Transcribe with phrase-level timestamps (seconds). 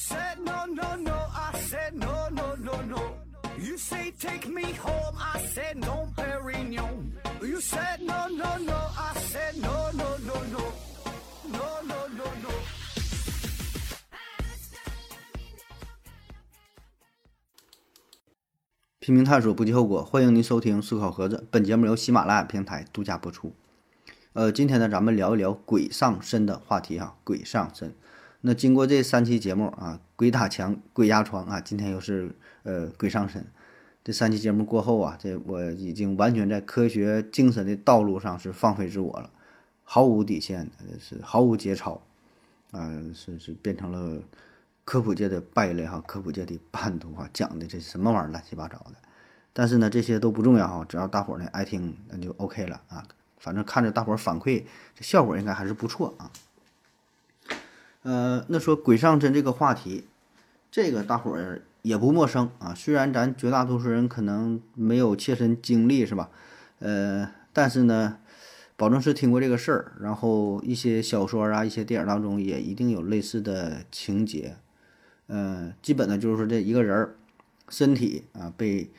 [0.00, 3.18] said no no no, I said no no no no.
[3.58, 7.12] You say take me home, I said no, Perignon.
[7.42, 10.72] You said no no no, I said no no no no,
[11.52, 12.50] no no no no.
[19.00, 20.02] 拼命探索，不计后果。
[20.02, 23.54] 欢迎您收听思考盒子，本节目由喜马拉雅平台独家播出。
[24.32, 27.18] 呃，今天呢，咱们聊一聊鬼上身的话题哈。
[27.24, 27.94] 鬼上身，
[28.40, 33.44] 那经过这三期节目啊，鬼打墙、鬼压床啊，今天又是呃鬼上身。
[34.02, 39.30] 这三期节目过后啊，这我已经完全在科学精神的道路上是放飞自我了，
[39.84, 42.02] 毫无底线，是毫无节操，
[42.70, 44.22] 啊，是是变成了。
[44.82, 48.94] 科普界的败类哈，科普界的叛徒哈，讲的这什么玩意儿乱七八糟的，
[49.52, 53.06] 但是呢，这些都不重要哈，只要大伙儿呢爱听，那就 OK 了啊。
[53.38, 54.64] 反正看着大伙儿反馈，
[54.96, 56.28] 这效果应该还是不错啊。
[58.02, 60.04] 呃，那说鬼上身这个话题，
[60.70, 62.74] 这个大伙儿也不陌生啊。
[62.74, 66.30] 虽然咱绝大多数人可能没有切身经历是吧？
[66.78, 68.18] 呃，但是呢，
[68.76, 74.56] 保证是听过这个事儿，然后一些小说啊、一些电影当中也一定有类似的情节。
[75.26, 77.16] 嗯，基本呢就是说这一个人儿
[77.68, 78.90] 身体啊被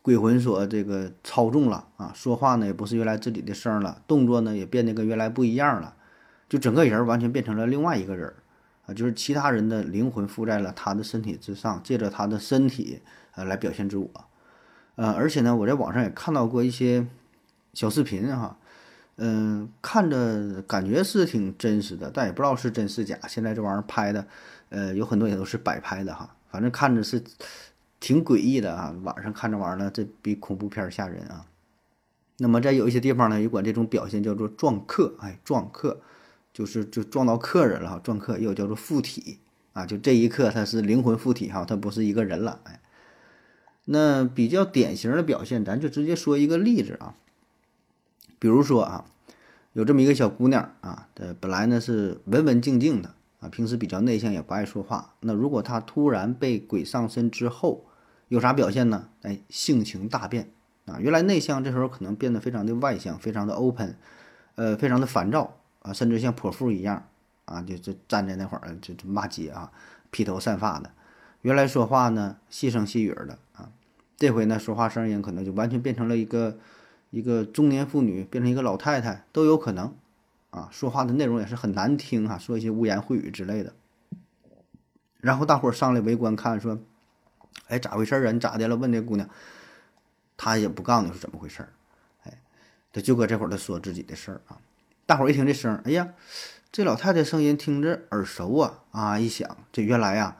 [0.00, 5.94] 鬼魂所这个操纵了啊，说话呢也不是原来自己的声了，动作呢也变得跟原来不一样了，
[6.48, 8.36] 就整个人完全变成了另外一个人儿
[8.86, 13.00] 啊，就是其他人的灵魂附在了他的身体之上，借着他的身体
[13.34, 14.10] 呃来表现自我。
[14.94, 17.06] 呃，而且呢，我在网上也看到过一些
[17.74, 18.56] 小视频哈，
[19.16, 23.18] 嗯，看着感觉是挺真实的，但也不知道是真是假。
[23.28, 24.26] 现在这玩意儿拍的。
[24.68, 27.22] 呃，有很多也都是摆拍的哈，反正看着是
[28.00, 28.92] 挺诡异的啊。
[29.04, 31.46] 晚上看这玩意儿呢，这比恐怖片吓人啊。
[32.38, 36.00] 那么在有一些地方呢，也管这种表现叫做撞客，哎，撞客
[36.56, 39.40] 就是就撞到客人了哈，撞客又叫做附体
[39.74, 42.80] 啊，就这一刻他是灵魂附体哈，他不是一个人了，哎。
[43.84, 47.14] 那比较典型的表现，咱就直接说一个例子啊，
[48.38, 49.04] 比如说啊，
[49.74, 53.14] 有这么一个小姑娘啊，呃，本来呢是文文静静的。
[53.38, 55.12] 啊，平时比较内向，也不爱说话。
[55.20, 57.84] 那如果她突然被鬼上身之后，
[58.28, 59.10] 有啥表现呢？
[59.20, 60.48] 哎，性情大变
[60.86, 60.96] 啊！
[60.98, 63.96] 原来内向，这时候可能变得非常的外向，非常的 open，
[64.54, 65.54] 呃，非常的烦躁
[65.86, 67.06] 啊，甚至像泼妇一样
[67.44, 69.70] 啊，就就站在那会儿就就骂街啊，
[70.10, 70.90] 披头散发的。
[71.42, 73.70] 原来说话呢细声细语的啊，
[74.16, 76.58] 这回呢说话声音可能就完全变成了一个
[77.10, 79.94] 一个中年妇女，变成一个老太太都有可能。
[80.50, 83.74] 啊，说话的内容也是很难听哈，说一些污言秽语之类的。
[85.20, 86.78] 然后大伙儿上来围观看，说
[87.68, 88.32] ：“哎，咋回事儿啊？
[88.32, 89.28] 你咋的了？”问这姑娘，
[90.36, 91.68] 她也不告诉你是怎么回事儿。
[92.22, 92.32] 哎，
[92.90, 94.58] 她就搁这会儿她说自己的事儿啊。
[95.06, 96.12] 大伙儿一听这声，哎呀，
[96.70, 98.82] 这老太太声音听着耳熟啊！
[98.90, 100.36] 啊，一想，这原来呀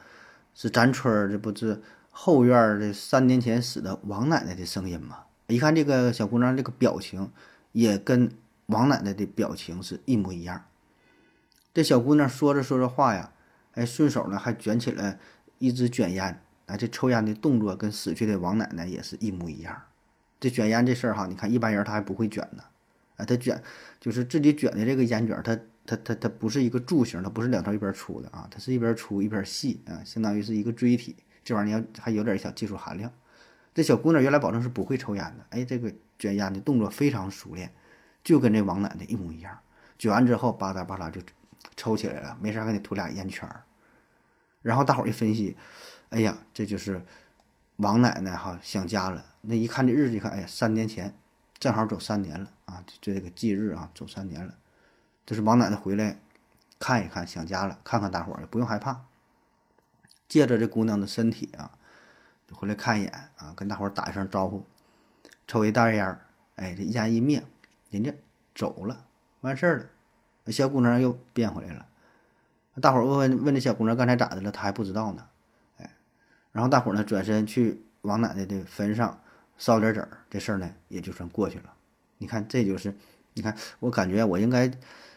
[0.54, 5.20] 是咱村儿这不是后院的三年前死的王奶奶的声音吗？
[5.46, 7.30] 一看这个小姑娘这个表情，
[7.72, 8.30] 也跟。
[8.66, 10.64] 王奶奶的表情是一模一样。
[11.72, 13.30] 这小姑娘说着说着话呀，
[13.74, 15.20] 哎，顺手呢还卷起了
[15.58, 19.82] 一支卷烟，哎，这抽烟的动作跟死去的王奶奶也是一模一样。
[20.40, 22.64] 这卷烟这事儿哈，你看一般人他还不会卷呢，
[23.16, 23.62] 哎，他卷
[24.00, 31.16] 就是自己卷的这个烟卷，它它它它不是一个柱形，它不是两头一边粗的啊，它是一边粗一边细啊，相当于是一个锥体。
[31.44, 33.12] 这玩意儿要还有点小技术含量。
[33.74, 37.72] 这小姑娘原来保证是不会抽烟的，哎，这个卷烟的动作非常熟练。
[38.24, 39.56] 就跟这王奶奶一模一样，
[39.96, 41.20] 卷完之后吧嗒吧嗒就
[41.76, 43.62] 抽起来了，没事给你吐俩烟圈儿。
[44.62, 45.56] 然后大伙儿一分析，
[46.08, 47.00] 哎呀，这就是
[47.76, 49.24] 王奶奶哈想家了。
[49.42, 51.14] 那一看这日子，一看，哎呀，三年前
[51.58, 54.54] 正好走三年了啊，就这个忌日啊，走三年了。
[55.24, 56.20] 这是王奶奶回来
[56.78, 59.04] 看一看，想家了，看看大伙儿也不用害怕。
[60.28, 61.70] 借着这姑娘的身体啊，
[62.52, 64.66] 回来看一眼啊，跟大伙儿打一声招呼，
[65.46, 67.42] 抽一袋烟儿，哎，这烟一灭。
[67.90, 68.12] 人家
[68.54, 69.06] 走了，
[69.40, 69.90] 完事儿
[70.44, 71.86] 了，小姑娘又变回来了。
[72.82, 75.26] 大伙儿问问问这小姑娘刚才咋的了，她还不知道呢。
[75.78, 75.90] 哎，
[76.52, 79.20] 然后大伙儿呢转身去王奶奶的坟上
[79.58, 81.72] 烧点纸儿，这事儿呢也就算过去了。
[82.18, 82.94] 你看，这就是，
[83.34, 84.70] 你看，我感觉我应该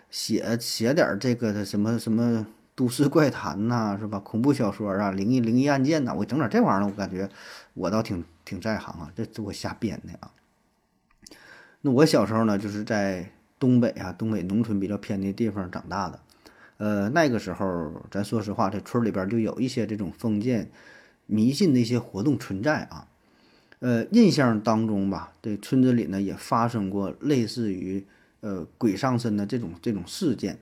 [0.09, 2.45] 写写点这个什么什么
[2.75, 4.19] 都市怪谈呐，是吧？
[4.19, 7.29] 恐怖小说啊，灵异灵异案件呐，我整点这玩意儿，我感觉
[7.73, 9.11] 我倒挺挺在行啊。
[9.15, 10.31] 这这我瞎编的啊。
[11.81, 16.19] 那我小时候呢，就是在东北啊，东北农村比较偏的地方长大的。
[16.77, 20.71] 呃，那个时候，咱说实话，这村里边就有一些这种封建
[21.25, 23.08] 迷信的一些活动存在啊。
[23.79, 28.05] 呃，印象当中吧，这村子里呢也发生过类似于
[28.41, 30.59] 呃鬼上身的这种这种事件。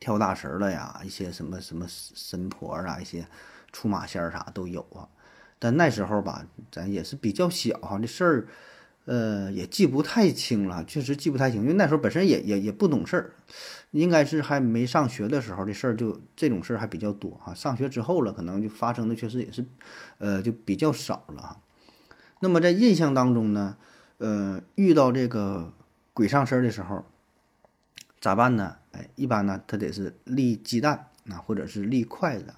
[0.00, 3.26] 跳大神了呀，一些什么什么神婆啊，一些
[3.70, 5.06] 出马仙儿啥都有啊。
[5.58, 8.48] 但那时候吧，咱也是比较小哈，这事儿，
[9.04, 13.34] 呃，也记不太清了，确实记不太清，因为那时候本身也也也不懂事儿，
[13.90, 17.52] 应该是还没上学的时候，这事儿就这种事儿还比较多哈。
[17.52, 19.62] 上学之后了，可能就发生的确实也是，
[20.16, 21.60] 呃，就比较少了哈。
[22.40, 23.76] 那么在印象当中呢，
[24.18, 25.72] 呃，遇到这个
[26.12, 27.04] 鬼上身的时候，
[28.20, 28.76] 咋办呢？
[28.92, 32.54] 哎，一般呢，他得是立鸡蛋啊，或者是立筷子。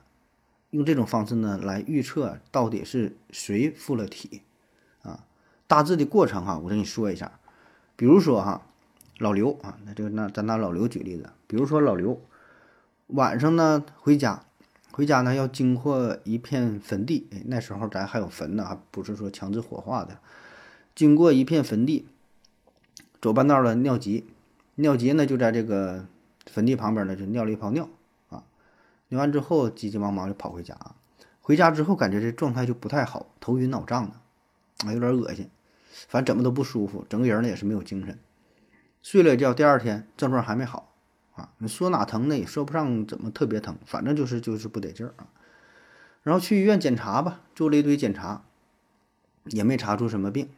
[0.71, 4.41] 用这种方式呢来预测到底是谁附了体，
[5.03, 5.25] 啊，
[5.67, 7.39] 大致的过程哈，我跟你说一下。
[7.95, 8.63] 比如说哈，
[9.19, 11.29] 老刘啊，那就那咱拿老刘举例子。
[11.47, 12.19] 比如说老刘
[13.09, 14.45] 晚上呢回家，
[14.93, 20.19] 回家呢要经过一片坟地，哎，那时候咱还有坟呢，还不是说强制火化的。
[20.95, 22.07] 经过一片坟地，
[23.21, 24.27] 走半道了尿急，
[24.75, 26.07] 尿急呢就在这个
[26.47, 27.89] 坟地旁边呢就尿了一泡尿
[28.29, 28.45] 啊。
[29.09, 30.77] 尿完之后，急急忙忙就跑回家。
[31.41, 34.17] 回家之后，感觉这状态就不太好，头晕脑胀的，
[34.87, 35.49] 啊，有点恶心，
[36.07, 38.19] 反正怎么都不舒服，整个人呢也是没有精神。
[39.03, 40.92] 睡了觉，第二天症状还没好，
[41.35, 42.37] 啊，你说哪疼呢？
[42.37, 45.27] 也说不上怎么特别疼，反正就是就是不得劲儿啊。
[46.23, 48.45] 然后去医院检查吧，做了一堆检查，
[49.47, 50.49] 也没查出什么病。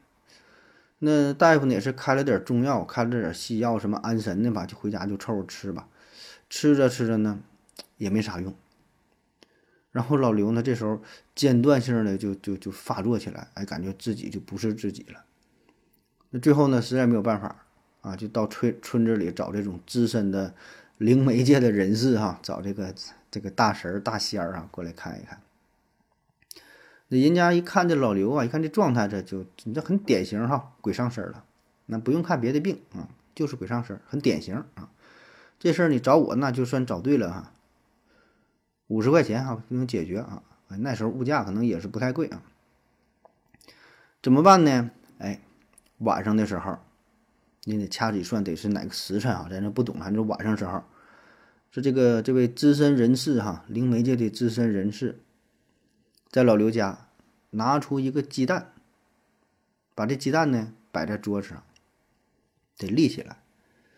[0.98, 5.88] 那大夫呢也是开了点中药，开了点西药，什么安神的吧，就回家就凑合吃吧。
[6.48, 7.40] 吃着吃着呢。
[7.96, 8.52] 也没啥用，
[9.92, 11.00] 然后老刘呢，这时候
[11.34, 15.24] 间断性的就就就发作起来，哎，感觉自己就不是自己了。
[16.30, 17.63] 那最后呢，实在没有办法
[18.04, 20.52] 啊，就到村村子里找这种资深的
[20.98, 22.94] 灵媒界的人士哈，找这个
[23.30, 25.40] 这个大神大仙儿啊过来看一看。
[27.08, 31.44] 那人家一看这老刘啊，一看这状态，这就你这很典型哈，鬼上身了。
[31.86, 34.90] 那不用看别的病啊，就是鬼上身，很典型啊。
[35.58, 37.52] 这事儿你找我，那就算找对了哈。
[38.88, 40.42] 五十块钱哈就能解决啊！
[40.68, 42.42] 那时候物价可能也是不太贵啊。
[44.22, 44.90] 怎么办呢？
[45.18, 45.40] 哎，
[45.98, 46.78] 晚上的时候，
[47.64, 49.46] 你得掐指一算，得是哪个时辰啊？
[49.50, 50.82] 咱这不懂，还是晚上时候。
[51.70, 55.18] 是这个这位资深人士哈，灵媒界的资深人士，
[56.30, 57.08] 在老刘家
[57.50, 58.72] 拿出一个鸡蛋，
[59.94, 61.64] 把这鸡蛋呢摆在桌子上，
[62.78, 63.38] 得立起来。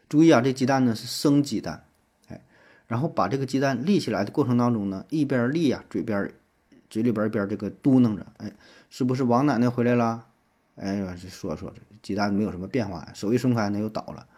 [0.08, 1.84] 注意啊，这鸡蛋呢是生鸡蛋。
[2.28, 2.40] 哎
[2.86, 6.32] 然后把这个鸡蛋立起来的过程当中呢，一边立呀，嘴边
[6.88, 8.52] 嘴里边边这个嘟囔着，哎，
[8.88, 10.24] 是不是王奶奶回来了？
[10.76, 11.74] 哎呀，说说
[12.06, 14.28] 鸡蛋没有什么变化，手一松开呢又倒了，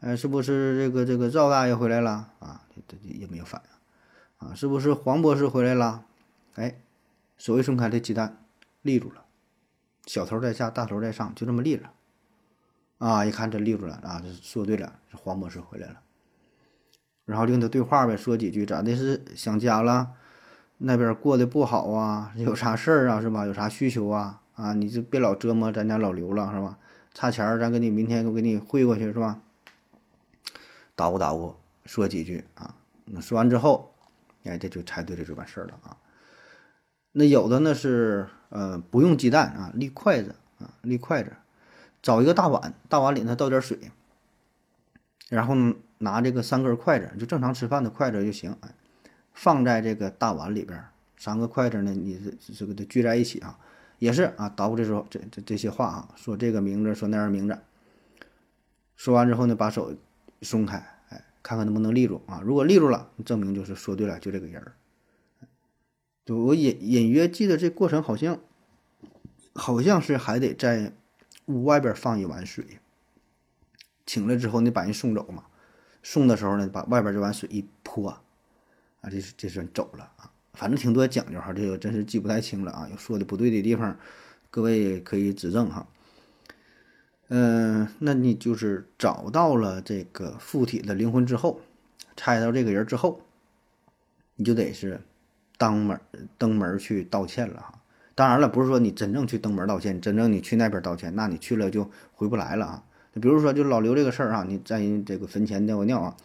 [0.00, 2.28] 哎，是不是这个这个赵大爷回来了？
[2.38, 6.04] 啊，这也没有反应，啊，是不是黄博士回来了？
[6.56, 6.74] 哎，
[7.38, 8.36] 手一松开，这鸡蛋
[8.82, 9.24] 立住了，
[10.04, 11.84] 小头在下，大头在上，就这么立着，
[12.98, 16.00] 啊，一看这立住了啊，说对了，是黄博士回来了。
[17.24, 18.94] 然后跟他对话呗，说几句，咋的？
[18.94, 20.10] 是想家了？
[20.76, 22.34] 那边过得不好啊？
[22.36, 23.18] 有啥事儿啊？
[23.22, 23.46] 是吧？
[23.46, 24.42] 有啥需求啊？
[24.56, 26.78] 啊，你就别老折磨咱家老刘了，是吧？
[27.14, 29.40] 差钱儿，咱给你明天我给你汇过去，是吧？
[30.94, 31.54] 捣鼓捣鼓，
[31.86, 32.74] 说几句啊。
[33.06, 33.94] 那说完之后，
[34.42, 35.96] 哎，这就猜对了，就完事儿了啊。
[37.12, 41.32] 那有的呢是呃不用鸡蛋啊，立筷子啊，立筷子，
[42.02, 43.78] 找一个大碗，大碗里呢倒点水，
[45.30, 45.54] 然后。
[45.98, 48.74] 拿这个三根筷子，就正常吃饭的筷子就行，哎，
[49.32, 50.84] 放在这个大碗里边，
[51.16, 53.58] 三个筷子呢，你这这个得聚在一起啊，
[54.04, 57.58] 也是啊，捣鼓的时候这这这些话啊，说这个名字，说那样名字，
[58.96, 59.96] 说完之后呢，把手
[60.42, 60.76] 松开，
[61.08, 64.74] 哎，看看能不能立住啊，如果立住了，证明就是说对了，就这个人儿。
[66.26, 68.38] 就我隐隐约记得这过程好像，
[69.54, 70.92] 好像是还得在
[71.46, 72.78] 屋外边放一碗水，
[74.04, 75.44] 请了之后你把人送走嘛。
[76.02, 83.98] 送的时候呢，把外边这碗水一泼，啊，这这算走了啊，反正挺多讲究哈，这个真是记不太清了啊，有说的不对的地方，
[84.50, 85.86] 各位可以指正哈。
[87.28, 91.60] 嗯，那你就是找到了这个附体的灵魂之后，
[92.16, 93.20] 猜到这个人之后，
[94.36, 95.00] 你就得是
[95.56, 96.00] 当门
[96.38, 97.80] 登门去道歉了哈。
[98.14, 102.84] 当然了，不是说你真正去登门道歉，真正你去那边道歉，那你去了就回不来了啊。
[103.20, 106.16] 比如说，就老刘这个事儿啊，你在人这个坟前尿个尿啊，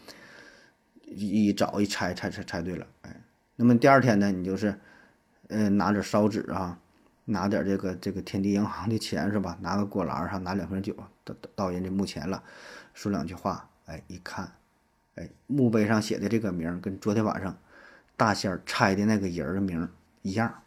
[1.05, 3.18] 一找一猜猜猜猜对了，哎，
[3.61, 4.79] 那么第二天呢，你就是，
[5.49, 6.79] 嗯，拿点烧纸啊，
[7.25, 9.57] 拿点这个这个天地银行的钱是吧？
[9.59, 12.41] 拿个果篮哈拿两瓶酒到到人家墓前了，
[12.93, 14.49] 说两句话，哎，一看，
[15.15, 17.57] 哎，墓碑上写的这个名跟昨天晚上
[18.15, 19.89] 大仙儿拆的那个人的名
[20.21, 20.63] 一样，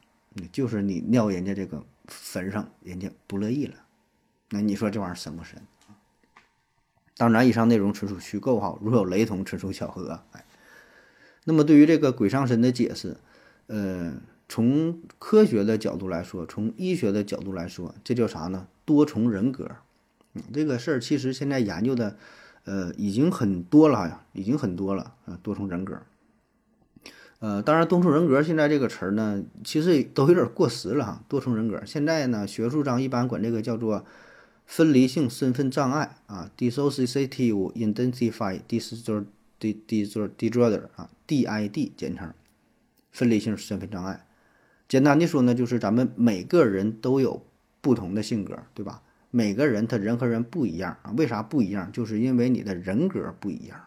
[0.53, 3.75] 就是你尿人家这个坟上，人家不乐意了，
[4.51, 5.59] 那你说这玩意儿神不神？
[7.17, 10.21] 当然，以上内容纯属虚构哈，如有雷同，纯属巧合。
[10.33, 10.45] 哎，
[11.45, 13.17] 那么对于这个鬼上身的解释，
[13.67, 14.15] 呃，
[14.49, 18.67] 从科学的角度来说，从医学的角度来说，这叫啥呢？
[18.85, 19.71] 多重人格。
[20.35, 22.17] 嗯，这个事儿其实现在研究的，
[22.65, 26.01] 呃，已经很多了呀，已经很多了啊，多重人格。
[27.41, 31.25] 呃，当然，多重人格现在这个词儿呢，其实都有点过时了哈。
[31.29, 34.05] 多重人格现在呢，学术上一般管这个叫做
[34.65, 38.31] 分离性身份障碍啊，dissociative identity
[38.69, 39.25] disorder
[39.63, 42.33] identity disorder disorder 啊，DID 简称，
[43.13, 44.27] 分离性身份障碍。
[44.89, 47.47] 简单的说呢，就是咱们每个人都有
[47.81, 49.03] 不同的性格，对吧？
[49.31, 51.91] 每个人他人和人不一样啊，为啥不一样？
[51.93, 53.79] 就是因为你的人格不一样。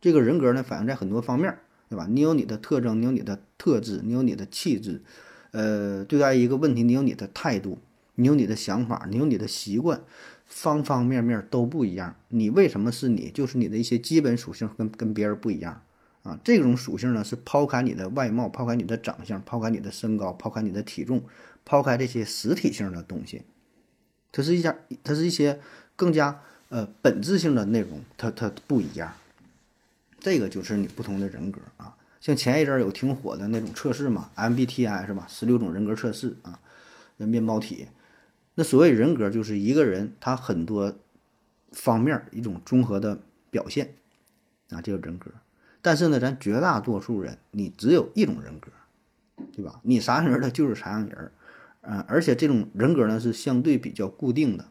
[0.00, 1.56] 这个人格呢，反映在很多方面。
[1.86, 2.06] 对吧？
[2.10, 5.02] 你有你的特征，你有你的特质，你有你的气质，
[5.52, 7.78] 呃，对待一个问题，你有你的态度，
[8.14, 10.02] 你有你的想法，你有你的习惯，
[10.54, 12.14] 方方面面都不一样。
[12.28, 13.28] 你为什么是你？
[13.30, 15.82] 就是你的一些基本属性跟跟别人不一样
[16.22, 16.38] 啊。
[16.44, 21.24] 这种属性呢，是抛开你的外貌，抛开你的长相，抛开你的身高，抛开你的体重，
[21.64, 23.42] 抛开这些实体性的东西，
[24.30, 25.58] 它是一家，它是一些
[25.96, 29.12] 更加呃本质性的内容，它它不一样。
[30.20, 35.26] 这个就是你不同的人格啊，像前一阵有挺火的那种测试嘛，MBTI 是吧？
[35.28, 36.60] 十六种人格测试啊，
[37.16, 37.88] 那面包体。
[38.54, 40.94] 那所谓人格就是一个人他很多
[41.72, 43.18] 方面一种综合的
[43.50, 43.94] 表现
[44.70, 45.30] 啊，这个人格。
[45.82, 48.70] 但是呢，咱绝大多数人你只有一种人格，
[49.52, 49.80] 对吧？
[49.82, 51.32] 你啥样人他就是啥样人儿，
[51.82, 54.66] 嗯，而且这种人格呢是相对比较固定的，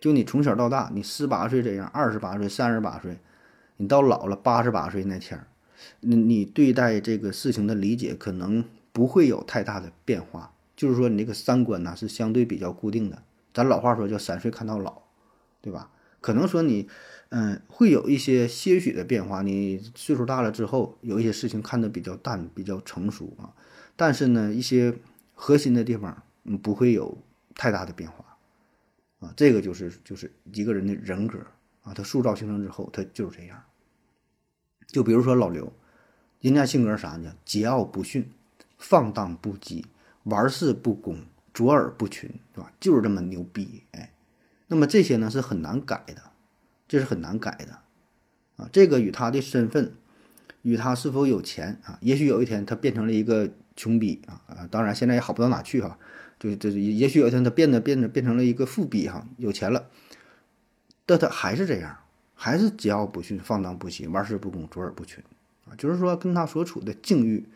[0.00, 3.18] 就你从小到大，你十八岁这样，二十八岁、三十八岁。
[3.80, 5.40] 你到老了八十八岁那天，
[6.00, 13.20] 你你对待这个事情的理解可能不会有太大的变化，就是说你这个三观呢是相对比较固定的。
[13.52, 15.02] 咱老话说叫三岁看到老，
[15.60, 15.90] 对吧？
[16.20, 16.88] 可能说你，
[17.30, 19.42] 嗯，会有一些些许的变化。
[19.42, 23.50] 你岁数大了之后，有一些事情看得比较淡，比较成熟啊。
[23.96, 24.94] 但是呢，一些
[25.34, 27.18] 核心的地方，嗯，不会有
[27.56, 28.36] 太大的变化，
[29.18, 31.38] 啊，这个就是就是一个人的人格
[31.82, 33.60] 啊，他塑造形成之后，他就是这样。
[34.86, 35.72] 就比如说老刘，
[36.40, 37.34] 人家性格啥呢？
[37.44, 38.30] 桀骜不驯，
[38.78, 39.84] 放荡不羁，
[40.28, 41.18] 玩世不恭，
[41.52, 42.72] 卓尔不群，对吧？
[42.78, 44.12] 就是这么牛逼，哎，
[44.68, 46.22] 那么这些呢是很难改的，
[46.86, 47.78] 这是很难改的，
[48.56, 49.94] 啊，这个与他的身份，
[50.62, 55.98] 与他是否有钱啊，也许有一天他变成了一个穷逼啊啊，当然现在也好不到哪去哈，
[56.38, 59.88] 就这也许有一天他变得变得变成了一个富逼哈，有钱了，
[61.04, 61.98] 但他还是这样。
[62.40, 65.24] 还是桀骜不驯、放荡不羁、玩世不恭、卓尔不群
[65.64, 67.48] 啊，就是说跟他所处的境遇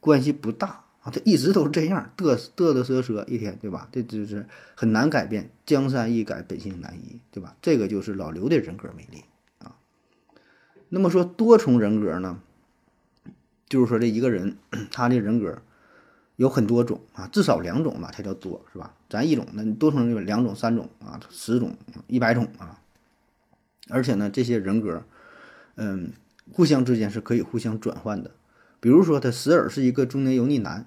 [0.00, 3.88] 关系不大啊，他一直都是这样，嘚嘚嘚瑟瑟一天，对吧？
[3.90, 7.56] 这就是很难改变，江山易改，本性难移，对吧？
[7.60, 9.24] 这个就是老刘的人格魅力
[9.58, 9.74] 啊。
[10.88, 12.40] 那么说多重人格呢，
[13.68, 14.56] 就是说这一个人
[14.92, 15.58] 他的人格
[16.36, 18.94] 有很多种啊，至少两种吧才叫多，是吧？
[19.10, 22.78] 咱一种，那多重人格两种、三种啊，十种、一百种啊。
[23.88, 25.02] 而且呢，这些人格，
[25.74, 26.12] 嗯，
[26.52, 28.30] 互相之间是可以互相转换的。
[28.78, 30.86] 比如说，他时而是一个中年油腻男，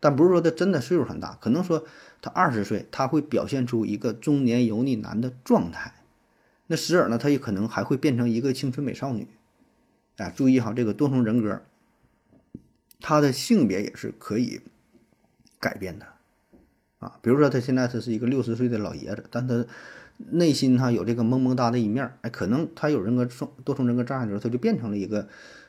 [0.00, 1.84] 但不是说他真的岁数很大，可能说
[2.20, 5.94] 他二十岁，他会表现出一个中年油腻男的状态。
[6.66, 9.28] 那时而呢，他也可能还会变成一个青春美少女。
[10.16, 11.62] 哎，注意哈，这个多重人格，
[13.00, 14.60] 他的性别也是可以
[15.60, 16.06] 改变的
[16.98, 17.18] 啊。
[17.22, 19.66] 比如说，他现在他是一个六十岁的老爷子，但他。
[20.32, 25.26] 内心他有这个萌萌哒的一面，哎，可能他有人格双多重人格障碍的时候，他就变成了一个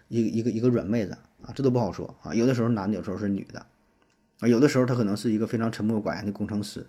[0.10, 2.36] 一个一个一个软妹子啊，这都不好说啊。
[2.36, 3.66] 有的时候男的，有时候是女的
[4.42, 4.48] 啊。
[4.48, 6.86] 有的时候他可能是一个非常沉默寡言的工程师，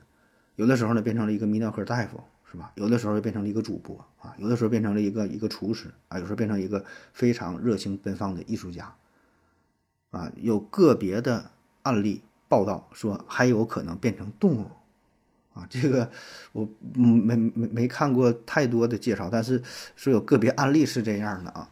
[0.57, 2.73] 有的时候呢变成了一个泌尿科大夫，是吧？
[2.75, 8.95] 有的时候又变成了一个主播啊，有的时候变成了一个一个厨师啊，有时候变成一个非常热情奔放的艺术家
[10.11, 10.33] 啊。
[10.37, 14.67] 有个别的案例报道说，还有可能变成动物。
[15.55, 16.11] 啊，这个
[16.53, 19.63] 我没没没看过太多的介绍，但是
[19.97, 21.69] 说有个别案例是这样的啊。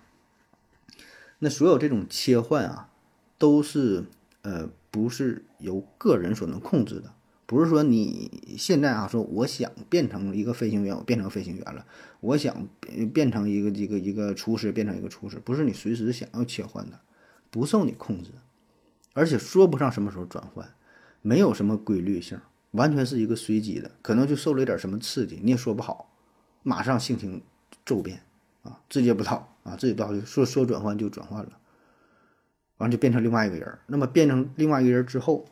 [1.38, 2.90] 那所有这种切换啊，
[3.38, 4.04] 都是
[4.42, 7.12] 呃不是由个人所能控制的，
[7.46, 11.84] 不是说你现在啊说我想变成一个飞行员，我变成飞行员了；
[12.20, 12.68] 我想
[13.12, 17.00] 变成一个一个一个厨师，变成一个厨师，不是你随时想要切换的，
[17.50, 18.30] 不受你控制，
[19.12, 20.68] 而且说不上什么时候转换，
[21.22, 22.40] 没有什么规律性。
[22.72, 26.08] 完全是一个随机的，可能就受了一点什么刺激，你也说不好，
[26.62, 27.42] 马上性情
[27.84, 28.22] 骤变
[28.62, 31.58] 啊，直接不到啊，直接不到就说说转换就转换了，
[32.80, 33.78] 完就变成另外一个人。
[33.86, 35.46] 那么变成另外一个人之后，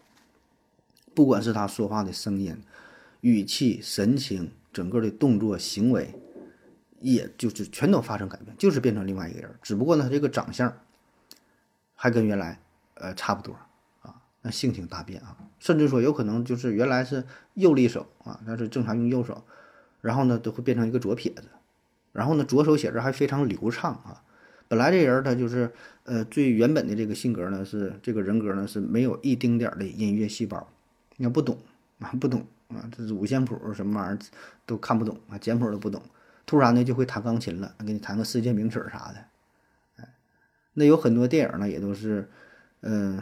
[1.14, 2.56] 不管是他说话的声音、
[3.20, 6.14] 语气、神情，整个的动作行为，
[7.00, 9.50] 也就是全都发生改变，就是变成另外一个人。
[9.62, 10.72] 只不过呢，这个长相
[11.94, 12.60] 还跟原来
[12.94, 13.56] 呃差不多
[14.02, 19.44] 啊，那性情大变啊，甚至说有可能就是原来是右利手啊，那是正常用右手，
[20.00, 21.44] 然后呢都会变成一个左撇子，
[22.12, 24.22] 然后呢左手写字还非常流畅啊。
[24.68, 25.70] 本来这人他就是
[26.04, 30.68] 呃最原本的这个性格呢是这个人格呢是没有一丁点儿的音乐细胞，
[31.16, 31.58] 你看不懂
[31.98, 34.18] 啊不懂啊，这是五线谱什么玩意儿
[34.66, 36.02] 都看不懂啊，简谱都不懂，
[36.44, 39.24] 突然呢就会弹钢琴了，给你弹个世界名曲啥的。
[40.74, 42.28] 那有很多电影呢，也都是，
[42.82, 43.20] 嗯，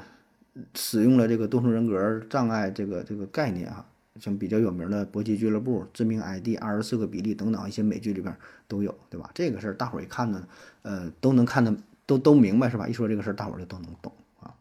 [0.74, 3.86] 使用了这个多重人格障碍这个这个概念啊，
[4.20, 8.36] 像比较有名的《搏击俱乐部》《致命 ID》《二十四个比利》等等一些美剧里边
[8.68, 9.30] 都有，对吧？
[9.34, 10.48] 这个事儿大伙一看呢，
[10.82, 12.88] 呃，都能看得都都明白是吧？
[12.88, 14.54] 一说这个事儿，大伙儿就都能懂啊。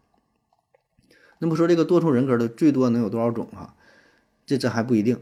[1.40, 3.76] 那么说这个多重人格的最多能有多少种啊？
[4.46, 5.20] 这这还不一定，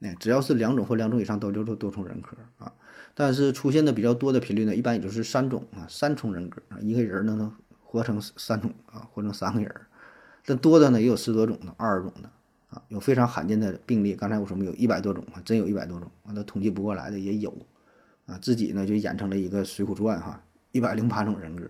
[0.00, 2.72] 哎，只要是两种或两种以上都叫做多重人格啊。
[3.14, 7.52] 但是出现的比较多的频率呢，一般也就是三种啊，三重人格啊，一个人呢能
[7.82, 9.74] 活成三种啊，活成三个人。
[10.44, 12.30] 但多的呢也有十多种的，二十种的
[12.88, 14.14] 有非常罕见的病例。
[14.14, 17.52] 刚才我说没有一百多种啊，真有一百多种啊，那统计不过来的也有
[18.26, 18.38] 啊。
[18.40, 20.42] 自己呢就演成了一个《水浒传》哈，
[20.72, 21.68] 一百零八种人格。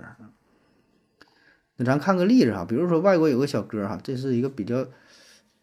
[1.77, 4.87] 那咱看个例子哈，比如说外国有个小哥哈，这是一个比较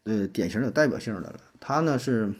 [0.04, 2.34] 呃典型有代表性的了，他呢是。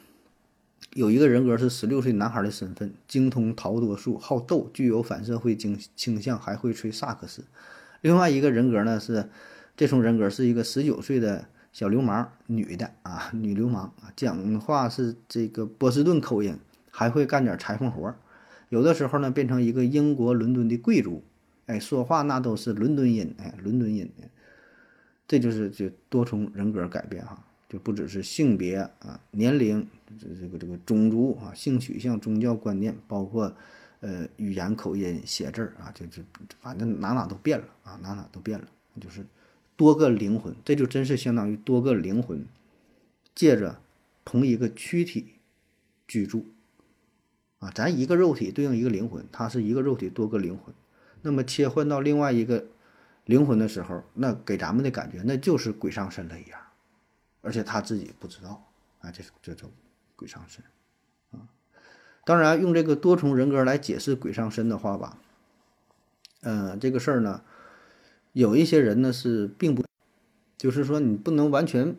[0.92, 7.44] 有一个人格是十六岁男孩的身份，精通逃脱术，好斗，具有反社会倾倾向，还会吹萨克斯。
[8.00, 9.28] 另外一个人格呢是，
[9.76, 16.58] 这重人格是一个十九岁的小流氓，女的啊，女流氓，讲话是这个波士顿口音，
[16.90, 18.16] 还会干点裁缝活儿。
[18.70, 21.22] 有的时候呢变成一个英国伦敦的贵族，
[21.66, 24.10] 哎，说话那都是伦敦音，哎，伦敦音。
[25.28, 27.44] 这就是就多重人格改变哈。
[27.68, 29.86] 就不只是性别啊、年龄、
[30.18, 33.54] 这这个这个种族啊、性取向、宗教观念，包括
[34.00, 36.22] 呃语言口音、写字儿啊，就就
[36.62, 38.64] 反正哪哪都变了啊，哪哪都变了，
[38.98, 39.26] 就是
[39.76, 42.46] 多个灵魂，这就真是相当于多个灵魂
[43.34, 43.80] 借着
[44.24, 45.34] 同一个躯体
[46.08, 46.46] 居住
[47.58, 47.70] 啊。
[47.70, 50.74] 咱一个肉体对应一个灵魂，它是一个肉体多个灵魂，
[51.22, 52.64] 那么切换到另外一个
[53.24, 56.58] 灵魂的时候，那给咱们的感觉那就是鬼上身了一样。
[57.42, 58.66] 而且他自己不知道
[59.00, 59.68] 啊，这这叫
[60.16, 60.64] 鬼上身
[61.30, 61.46] 啊。
[62.24, 65.18] 当然，用这个多重人格来解释鬼上身的话吧，
[66.40, 67.42] 嗯，这个事儿呢，
[68.36, 69.82] 有一些人呢是并不，
[70.58, 71.96] 就是说你不能完全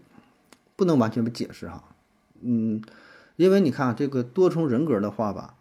[0.76, 1.95] 不能完全不解释哈，
[2.41, 2.80] 嗯，
[3.38, 5.56] 因为你看这个多重人格的话吧，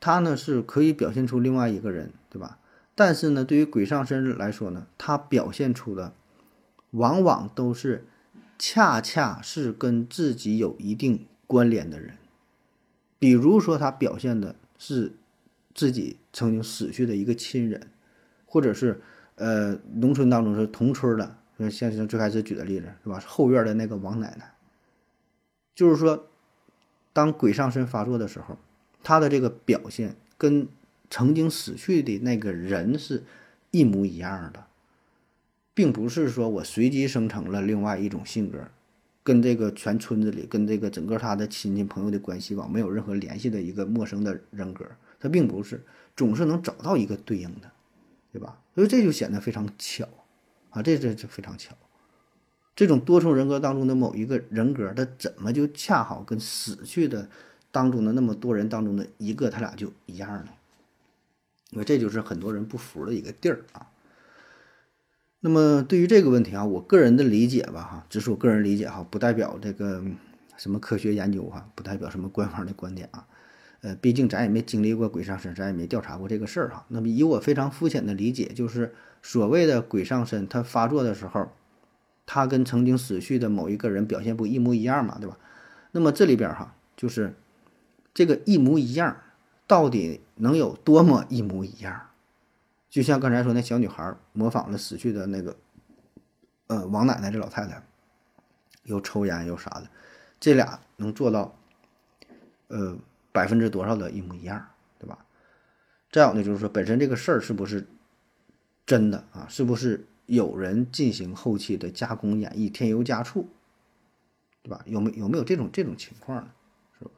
[0.00, 2.58] 他呢是可以表现出另外一个人，对吧？
[2.94, 6.14] 但是呢，对于鬼上身来说呢，他表现出的
[6.92, 8.06] 往往都是。
[8.58, 12.16] 恰恰是跟自己有一定关联的人，
[13.18, 15.12] 比如说他表现的是
[15.74, 17.90] 自己曾经死去的一个亲人，
[18.46, 19.02] 或者是
[19.36, 23.18] 呃农村当中是同村的，像像最开始举的例子是吧？
[23.26, 24.52] 后院的那个王奶奶，
[25.74, 26.26] 就是说，
[27.12, 28.58] 当鬼上身发作的时候，
[29.02, 30.68] 他的这个表现跟
[31.08, 33.24] 曾经死去的那个人是
[33.70, 34.66] 一模一样的。
[35.74, 38.66] 并不是说我随机生成了另外一种性格，
[39.22, 44.86] 跟这个全村子里、跟这个整个他的亲戚朋友的关系网没有任何联系的一个陌生的人格，
[45.20, 45.84] 他并不是
[46.16, 47.70] 总是能找到一个对应的，
[48.32, 48.58] 对吧？
[48.76, 50.06] 所以这就显得非常巧
[50.70, 51.74] 啊，这这就非常巧。
[52.76, 57.28] 这种多重人格当中的某一个人格，他怎么就恰好跟死去的
[57.72, 60.48] 当中的那么多人当中的一个，他俩就一样呢？
[61.70, 63.88] 因为这就是很多人不服的一个地儿啊。
[65.40, 70.04] 那么对于这个问题啊，我个人的理解吧，哈，只是我个人理解哈，不代表这个
[70.58, 73.26] 什么科学研究哈，不代表什么官方的观点啊。
[73.82, 76.84] 呃，毕竟咱也没经历过鬼上身，咱也没调查过这个事儿哈。
[76.88, 81.50] 那么以我非常肤浅的理解，就是所谓的鬼上身，它发作的时候，
[82.24, 85.38] 它跟曾经死去的某一个人表现不一模一样嘛，对吧？
[85.92, 87.34] 那么这里边哈，就是
[88.12, 89.16] 这个一模一样，
[89.66, 92.02] 到底能有多么一模一样？
[92.88, 95.56] 就像刚才说那小女孩模仿了死去的那个，
[96.68, 97.82] 呃，王奶奶这老太太，
[98.84, 99.88] 又抽烟又啥的，
[100.40, 101.54] 这俩能做到，
[102.68, 102.96] 呃，
[103.36, 104.66] 百分之多少的一模一样，
[104.98, 105.18] 对吧？
[106.10, 107.86] 再有呢，就是说本身这个事儿是不是
[108.86, 109.46] 真的啊？
[109.50, 113.46] 是不是有人进行后期的加工演绎、添油加醋，
[114.62, 114.80] 对吧？
[114.86, 116.48] 有没有没有这种这种情况呢？
[116.98, 117.10] 是吧？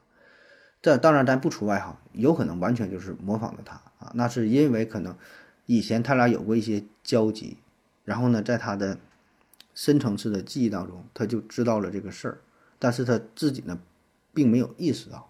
[0.81, 5.15] 这当然咱不除外哈，有可能完全就是模仿的他啊，那是因为可能。
[5.71, 7.57] 以前他俩有过一些交集，
[8.03, 8.97] 然后呢，在他的
[9.75, 12.41] 深层次的记忆当中，他就知道了这个事儿，
[12.79, 13.79] 但是他自己呢，
[14.33, 15.28] 并没有意识到。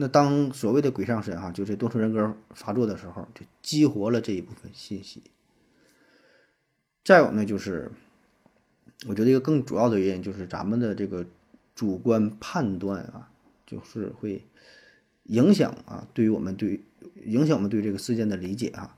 [0.00, 5.22] 那当所谓的鬼上身哈，就是多重人格发作的时候，就激活了这一部分信息。
[7.04, 7.92] 再有呢，就是
[9.06, 11.26] 我觉得一个更主要的原因就是咱们的这个
[11.74, 13.28] 主观判断啊，
[13.66, 14.42] 就是会
[15.24, 16.80] 影响啊，对于我们对
[17.26, 18.96] 影响我们对这个事件的理解啊。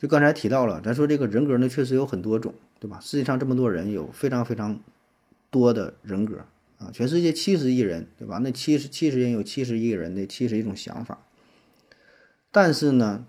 [0.00, 2.98] 就刚才提到了，咱说这个人格呢，确实有很多种，对吧？
[2.98, 4.80] 世界上这么多人，有非常非常
[5.48, 6.44] 多的人格
[6.80, 8.38] 啊，全世界七十亿人，对吧？
[8.38, 11.24] 那七十七十人有七十亿人的七十一种想法。
[12.50, 13.26] 但是呢，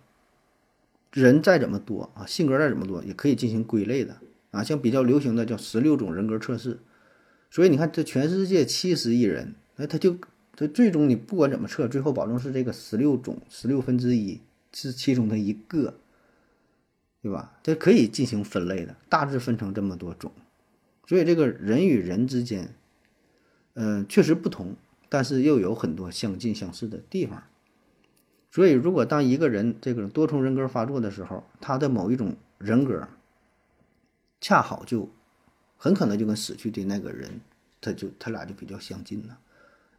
[1.12, 4.18] 人再怎么多啊，性格再怎么多，也可以进行归类的
[4.50, 4.64] 啊。
[4.64, 6.80] 像比较流行的叫十六种人格测试，
[7.52, 10.18] 所以你看，这全世界七十亿人，那他就
[10.56, 14.40] 他最终你不管怎么测，最后保证是这个十六种十六分之一
[14.74, 15.96] 是其中的一个。
[17.24, 17.60] 对吧？
[17.62, 20.32] 这可以进行分类的，大致分成这么多种，
[21.06, 22.74] 所以这个人与人之间，
[23.74, 24.76] 嗯，确实不同，
[25.10, 27.44] 但是又有很多相近相似的地方。
[28.52, 33.08] 所以，如果当一个人这个多重人格发作的时候，他的某一种人格，
[34.42, 35.10] 恰好就
[35.78, 37.40] 很可能就跟死去的那个人，
[37.80, 39.40] 他就他俩就比较相近了，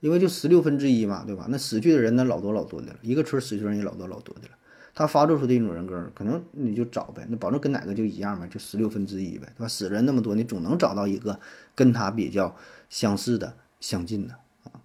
[0.00, 1.46] 因为就十六分之一嘛，对吧？
[1.48, 4.54] 那死去的人那老多老多的了，一个村死去人也老多老多的了。
[4.94, 9.68] 他发作出的一种人格，可能你就找呗，那保证跟哪个就一样呗，就十六分之一呗，对吧？
[9.68, 11.40] 死人那么多，你总能找到一个
[11.74, 12.54] 跟他比较
[12.90, 14.82] 相似的、相近的啊。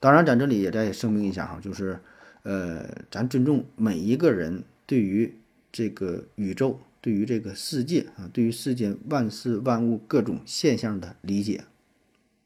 [0.00, 2.00] 当然，咱这里也再声明一下哈，就是，
[2.42, 5.34] 呃，咱尊重每一个人对于
[5.70, 11.64] 这个宇宙、对于这个世界啊、对于世间万事万物各种现象的理解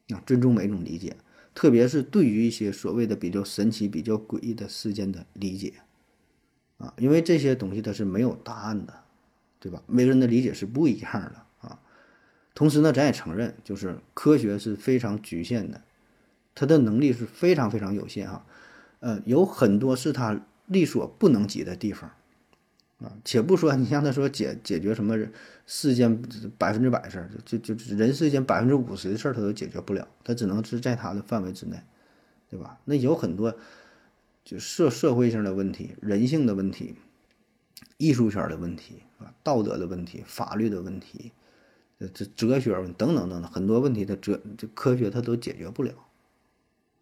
[0.09, 1.15] 啊，尊重每一种理解，
[1.55, 5.75] 特别是对于一些所谓的比较神奇、比较诡异的事件的理解。
[6.77, 8.93] 啊，因为这些东西它是没有答案的，
[9.59, 9.81] 对吧？
[9.87, 11.79] 每个人的理解是不一样的啊。
[12.53, 15.81] 同时呢，咱也承认，就是科学是非常局限的，
[16.53, 18.45] 它的能力是非常非常有限哈。
[18.99, 22.09] 呃，有很多是它力所不能及的地方
[22.99, 23.13] 啊。
[23.23, 25.17] 且不说你像他说解解决什么
[25.65, 26.21] 世间
[26.57, 31.77] 百分之百事儿，就就人世间百分之五十的事儿，他都解决不了，他只能是在他的范围之内，
[32.49, 32.79] 对吧？
[32.85, 33.55] 那有很多。
[34.43, 36.95] 就社社会性的问题、人性的问题、
[37.97, 41.31] 艺术圈的问题啊、道德的问题、法律的问题、
[41.99, 45.93] 这这哲学问等等等等很多问题的哲这科学它都解决不了，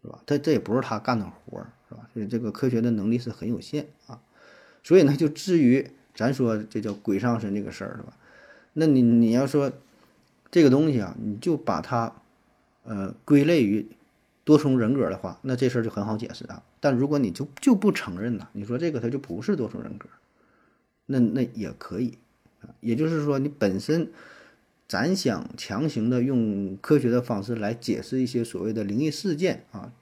[0.02, 0.22] 是吧？
[0.26, 2.08] 它这也不是他干的活儿，是吧？
[2.12, 4.22] 所以这个科学的能力是很有限啊。
[4.82, 8.16] 所以呢，就至于咱说这叫鬼上身这个事儿，是吧？
[8.72, 9.72] 那你你要说
[10.50, 12.14] 这个东西啊，你就把它
[12.84, 13.88] 呃归类于。
[14.44, 16.64] 多重人格的话，那这事儿就很好解释啊。
[16.84, 18.48] 但如果你就就不承认呢？
[18.54, 20.08] 你说这个它就不是多重人格，
[21.06, 22.18] 那那也可以
[22.60, 22.74] 啊。
[22.80, 24.10] 也就是说，你本身
[24.88, 29.92] 咱想强行的用科学的方式来解释一些所谓的灵异事件啊，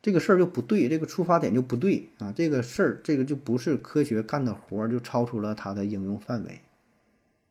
[0.00, 2.32] 这个事儿就不对，这个出发点就不对啊。
[2.34, 6.62] 这个事儿这个就不是科学干的活儿，就超出了它的应用范围，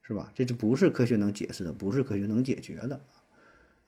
[0.01, 0.31] 是吧？
[0.33, 2.99] 这就不是科学能解释的，不是科学能解决的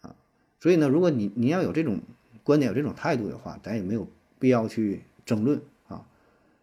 [0.02, 0.16] 啊。
[0.60, 2.02] 所以呢，如果你你要有这种。
[2.44, 4.08] 观点有这种态度的话，咱也没有
[4.40, 6.06] 必要去争论啊。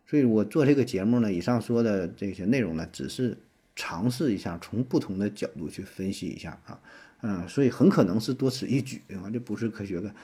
[0.07, 3.37] 所以我做这个节目呢，以上说的这些内容呢，只是
[3.75, 6.81] 尝试一下从不同的角度去分析一下啊。
[7.23, 10.15] 嗯，所以很可能是多此一举啊，这不是科学的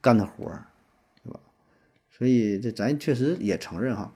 [0.00, 0.66] 干的活儿，
[1.22, 1.40] 对吧？
[2.10, 4.12] 所以这咱确实也承认哈，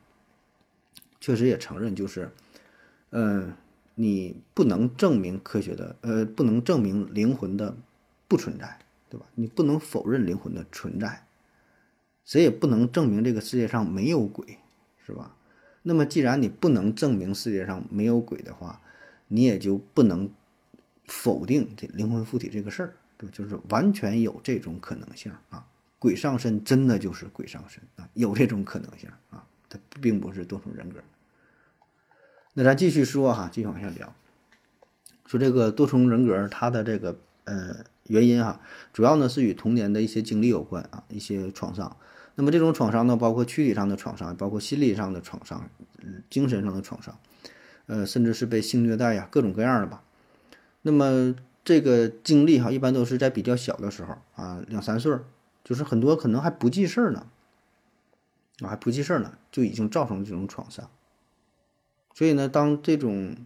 [1.20, 2.30] 确实也承认，就是，
[3.10, 3.52] 嗯，
[3.94, 7.76] 你不能证明科学的，呃，不能证明灵魂的
[8.26, 8.78] 不存在。
[9.08, 9.26] 对吧？
[9.34, 11.26] 你不能否认灵魂的存在，
[12.30, 14.56] 谁也不能证明这个世界上没有鬼，
[15.04, 15.34] 是吧？
[15.82, 18.80] 那么既然你不能证明世界上没有鬼的话，
[19.26, 20.30] 你也就不能
[21.06, 23.34] 否定这灵魂附体这个事儿，对吧？
[23.36, 25.66] 就是完全有这种可能性啊！
[25.98, 31.00] 鬼上身真的就是鬼上身啊，有这种可能性啊，它并不是多重人格。
[32.54, 34.14] 那咱继续说哈，继续往下聊，
[35.26, 37.84] 说这个多重人格它的这个呃。
[38.06, 38.60] 原因哈，
[38.92, 41.96] 主要呢是与童年的一些经历有关啊，一些创伤。
[42.34, 45.68] 那么这种创伤呢，包括躯体上的创伤，包括心理上的创伤，
[46.02, 47.18] 嗯，精神上的创伤，
[47.86, 50.02] 呃，甚至是被性虐待呀，各种各样的吧。
[50.82, 55.16] 那么这个经历哈，一般都是在比较小的时候啊，两三岁，
[55.64, 57.26] 就是很多可能还不记事儿呢，
[58.60, 60.88] 啊，还不记事儿呢，就已经造成这种创伤。
[62.14, 63.36] 所以呢，当这种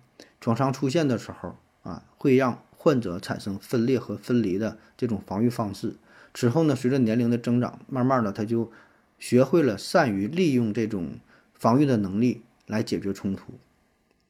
[0.41, 2.61] 创伤出现的时候啊，会让。
[2.77, 5.97] 患者产生分裂和分离的这种防御方式，
[6.35, 8.71] 之后呢，随着年龄的增长，慢慢的他就
[9.19, 11.21] 学会了善于利用这种
[11.55, 13.53] 防御的能力来解决冲突，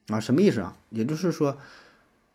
[0.09, 0.77] 啊，什么意思啊？
[0.91, 1.59] 也就是说，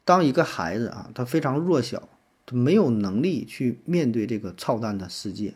[0.04, 2.10] 当一个孩子啊，他非常弱小，
[2.48, 5.54] 他没有能力去面对这个操蛋的世界，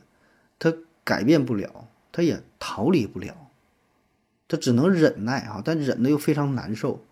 [0.60, 0.72] 他
[1.04, 3.50] 改变不了，他也逃离不了，
[4.48, 7.04] 他只能忍耐啊，但忍的又非常难受，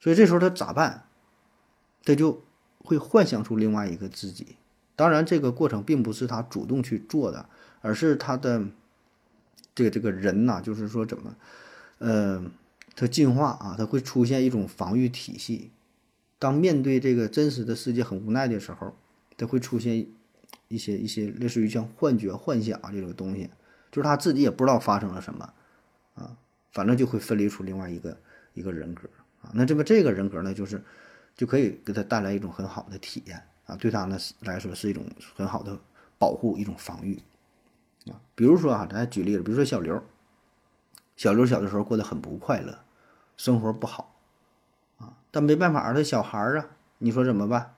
[0.00, 1.04] 所以这时候他咋办？
[2.04, 2.42] 他就
[2.78, 4.56] 会幻想出另外一个自己。
[4.96, 7.48] 当然，这个过程并不是他主动去做的，
[7.80, 8.64] 而是他的
[9.74, 11.34] 这个这个人呐，就是说怎么，
[11.98, 12.44] 呃，
[12.94, 15.70] 他进化啊，他会出现一种防御体系。
[16.38, 18.94] 当面对这个真实的世界很无奈的时候，
[19.36, 20.06] 他会出现
[20.68, 23.50] 一些一些类似于像幻觉、幻想这种东西，
[23.90, 25.52] 就是他自己也不知道发生了什么
[26.14, 26.36] 啊，
[26.72, 28.16] 反正就会分离出另外一个
[28.52, 29.08] 一个人格
[29.42, 29.50] 啊。
[29.54, 30.80] 那这么这个人格呢，就是
[31.34, 33.42] 就可以给他带来一种很好的体验。
[33.66, 35.78] 啊，对他呢来说是一种很好的
[36.18, 37.22] 保护，一种防御
[38.10, 38.20] 啊。
[38.34, 40.02] 比如说啊，咱举例子，比如说小刘，
[41.16, 42.78] 小刘小的时候过得很不快乐，
[43.36, 44.14] 生活不好
[44.98, 46.66] 啊，但没办法，他小孩儿啊，
[46.98, 47.74] 你说怎么办？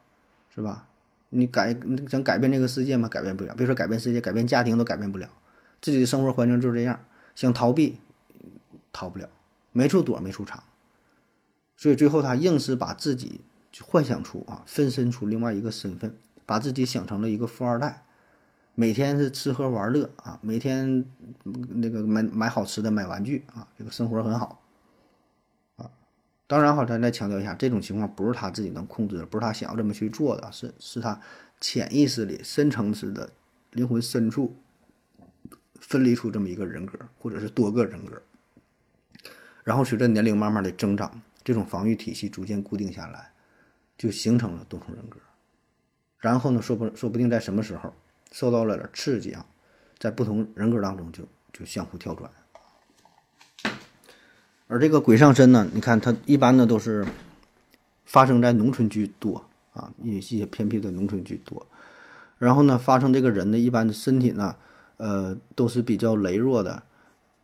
[0.55, 0.89] 是吧？
[1.29, 1.77] 你改
[2.09, 3.09] 想改变这个世界吗？
[3.09, 3.55] 改变不了。
[3.55, 5.29] 别说改变世界，改变家庭都改变不了。
[5.81, 8.01] 自己的生活环境就是这样，想逃避，
[8.93, 9.29] 逃不了，
[9.73, 10.63] 没处躲，没处藏。
[11.77, 13.41] 所以最后他硬是把自己。
[13.83, 18.05] 幻想出啊，分身出另外一个身份，把自己想成了一个富二代，
[18.75, 21.05] 每天是吃喝玩乐啊，每天
[21.45, 24.63] 那个买买好吃的，买玩具啊，这个生活很好
[25.77, 25.91] 啊。
[26.47, 31.21] 当然，好，咱再强调一下，这种情况不是他自己能控制的，不是他想要这么去做的，是是他
[31.61, 33.31] 潜意识里深层次的
[33.73, 34.57] 灵魂深处
[35.81, 38.23] 分离出这么一个人格，或者是多个人格。
[39.65, 43.33] 然后随着年龄慢慢的增长，这种防御体系逐渐固定下来。
[43.99, 45.19] 就形成了多重人格，
[46.19, 47.93] 然后呢，说不说不定在什么时候
[48.31, 49.47] 受到了刺激啊，
[49.99, 52.31] 在不同人格当中就就相互跳转。
[54.69, 57.07] 而这个鬼上身呢，你看它一般呢都是
[58.05, 61.67] 发生在农村居多啊，一些偏僻的农村居多。
[62.39, 64.57] 然后呢，发生这个人呢，一般身体呢，
[64.99, 66.83] 呃，都是比较羸弱的，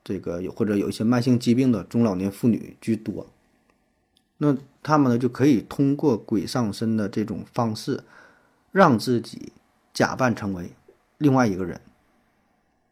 [0.04, 3.26] 这个有或者有一些慢性疾病的中老年妇女居多。
[4.44, 8.02] 那他们呢就可以通过鬼上身的这种方式，
[8.72, 9.52] 让自己
[9.94, 10.72] 假扮成为
[11.18, 11.81] 另外一个人，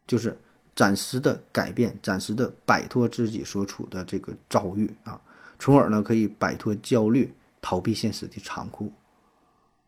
[0.07, 0.39] 就是
[0.73, 5.19] 暂时的改变，暂时的摆脱自己所处的这个遭遇啊，
[5.59, 8.89] 从而呢可以摆脱焦虑，逃避现实的残酷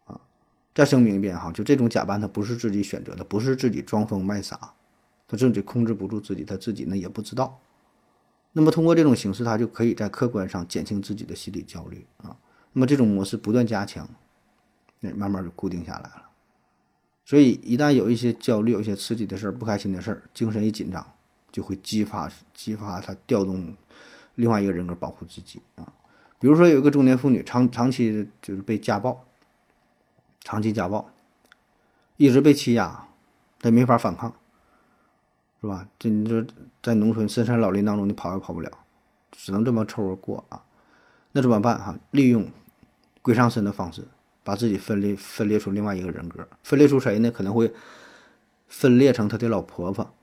[0.04, 0.20] 啊。
[0.76, 4.60] 再声明一遍哈，就这种假扮，他不是自己选择的，不是自己装疯卖傻，
[5.30, 7.58] 他自己控制不住自己，他自己呢也不知道。
[8.54, 12.38] 那么通过这种形式，他就可以在客观上减轻自己的心理焦虑啊。
[12.72, 14.08] 那么这种模式不断加强，
[15.00, 16.30] 那慢慢就固定下来了。
[17.26, 21.06] 所以一旦有一些焦虑、有一些刺激的事儿、不开心的事儿，精神一紧张，
[21.52, 23.76] 就会激发激发他调动
[24.36, 25.94] 另外一个人格保护自己啊。
[26.40, 29.26] 比如说有一个中年妇女长长期就是被家暴，
[30.42, 31.10] 长期家暴，
[32.18, 33.08] 一直被欺压，
[33.60, 34.36] 她没法反抗。
[35.64, 35.88] 是吧？
[35.98, 36.46] 这你说
[36.82, 38.70] 在农村深山老林当中，你跑也跑不了，
[39.32, 40.62] 只能这么凑合过啊。
[41.32, 41.98] 那怎么办哈？
[42.12, 42.46] 利用
[43.22, 44.04] 鬼上身的方式，
[44.44, 47.32] 把自己分裂分裂出另外一个人格，分裂出谁呢？
[47.32, 47.74] 可能会
[48.68, 50.14] 分裂成她的老婆婆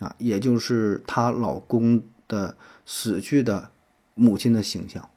[0.00, 3.70] 啊，也就是她老公的死去的
[4.12, 5.08] 母亲的形象。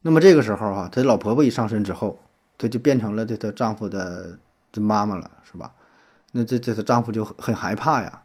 [0.00, 2.18] 那么这个时候哈，她老婆婆一上身之后，
[2.56, 4.38] 她就变成了这她丈夫的
[4.72, 5.74] 这妈妈了，是吧？
[6.32, 8.22] 那这这她丈夫就很害怕呀。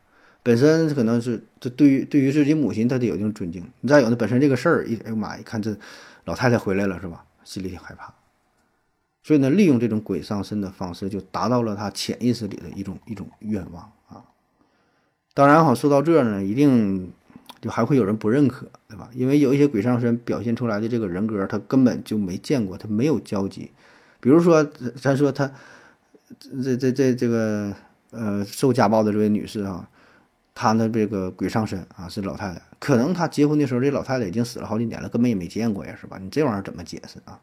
[0.47, 3.61] 本身可能是这对于对于自己母亲，他得有一定尊敬。
[3.81, 5.75] 你再有呢，本身这个事儿，一哎呦妈，一看这
[6.23, 7.25] 老太太回来了，是吧？
[7.43, 8.13] 心里挺害怕。
[9.23, 14.23] 所以呢，利用这种鬼上身的方式，就达到了他潜意识里的一种一种愿望啊。
[15.33, 17.11] 当然哈，说到这儿呢，一定
[17.59, 19.09] 就还会有人不认可，对吧？
[19.13, 23.69] 因为有一些鬼上身表现出来的这个人格，他根本就没见过，他没有交集。
[24.21, 24.63] 比如说，
[24.95, 25.51] 咱说他
[26.63, 27.75] 这这这这个
[28.11, 29.89] 呃受家暴的这位女士啊。
[30.59, 32.59] 他的这个鬼上身啊，是老太太。
[32.79, 36.17] 可能他结婚的时候，这老太太已经死了好几年了，根本也没见过呀，是吧？
[36.19, 37.39] 你这玩意儿怎么解释啊？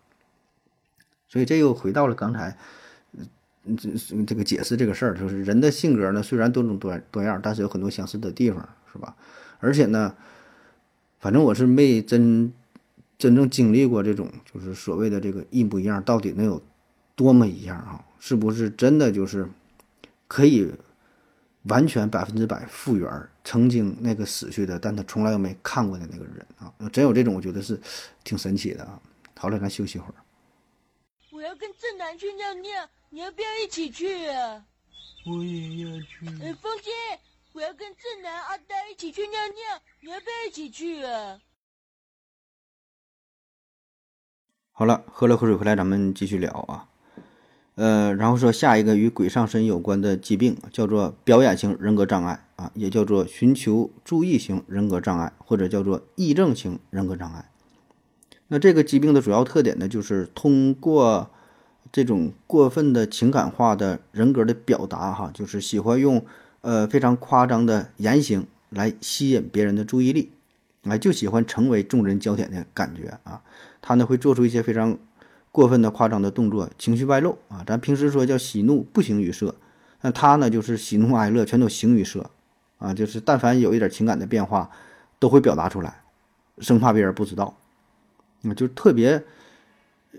[1.28, 2.56] 所以这又回到了刚才，
[3.62, 3.88] 嗯，这
[4.24, 9.14] 这个解释这个事儿，就是人的性格呢，虽然多种多多样，但是有很多相似的地方，是吧？
[9.60, 10.12] 而且呢，
[11.20, 12.52] 反正我是没真
[13.16, 16.60] 真正经历过这种，就是所谓的这个一模一样，到底能有
[17.14, 18.04] 多么一样啊？
[18.18, 19.48] 是不是真的就是
[20.26, 20.72] 可以？
[21.64, 26.72] 完全百分之百复原曾经那个死去的，但他从来都没看过的那个人啊！
[26.92, 27.80] 真有这种，我觉得是
[28.22, 29.00] 挺神奇的啊！
[29.38, 30.14] 好了，咱休息会儿。
[31.30, 34.64] 我要跟正南去尿尿，你要不要一起去啊？
[35.26, 36.26] 我也要去。
[36.42, 36.90] 哎，风姐，
[37.52, 41.40] 我要跟正南、阿呆一起去尿尿，你要不要一起去啊？
[44.72, 46.88] 好了，喝了口水回来，咱们继续聊啊。
[47.76, 57.50] 呃，然后说下一个与鬼上身有关的疾病叫做表演型人格障碍啊，也叫做寻求注意型人格障碍，或者叫做癔症型人格障碍。
[58.48, 61.30] 那这个疾病的主要特点呢，就是通过
[61.90, 66.24] 这种过分的情感化的人格的表达哈，就是喜欢用
[66.60, 70.30] 呃非常夸张的言行来吸引别人的注意力，
[70.82, 73.42] 哎，就喜欢成为众人焦点的感觉啊。
[73.82, 74.96] 他呢会做出一些非常
[75.54, 77.62] 过分的夸张的动作，情绪外露啊。
[77.64, 79.54] 咱平时说叫喜怒不形于色，
[80.00, 82.28] 那他呢就是喜怒哀乐全都形于色
[82.78, 84.68] 啊，就是但凡有一点情感的变化，
[85.20, 86.02] 都会表达出来，
[86.58, 87.56] 生怕别人不知道，
[88.42, 89.22] 啊，就特别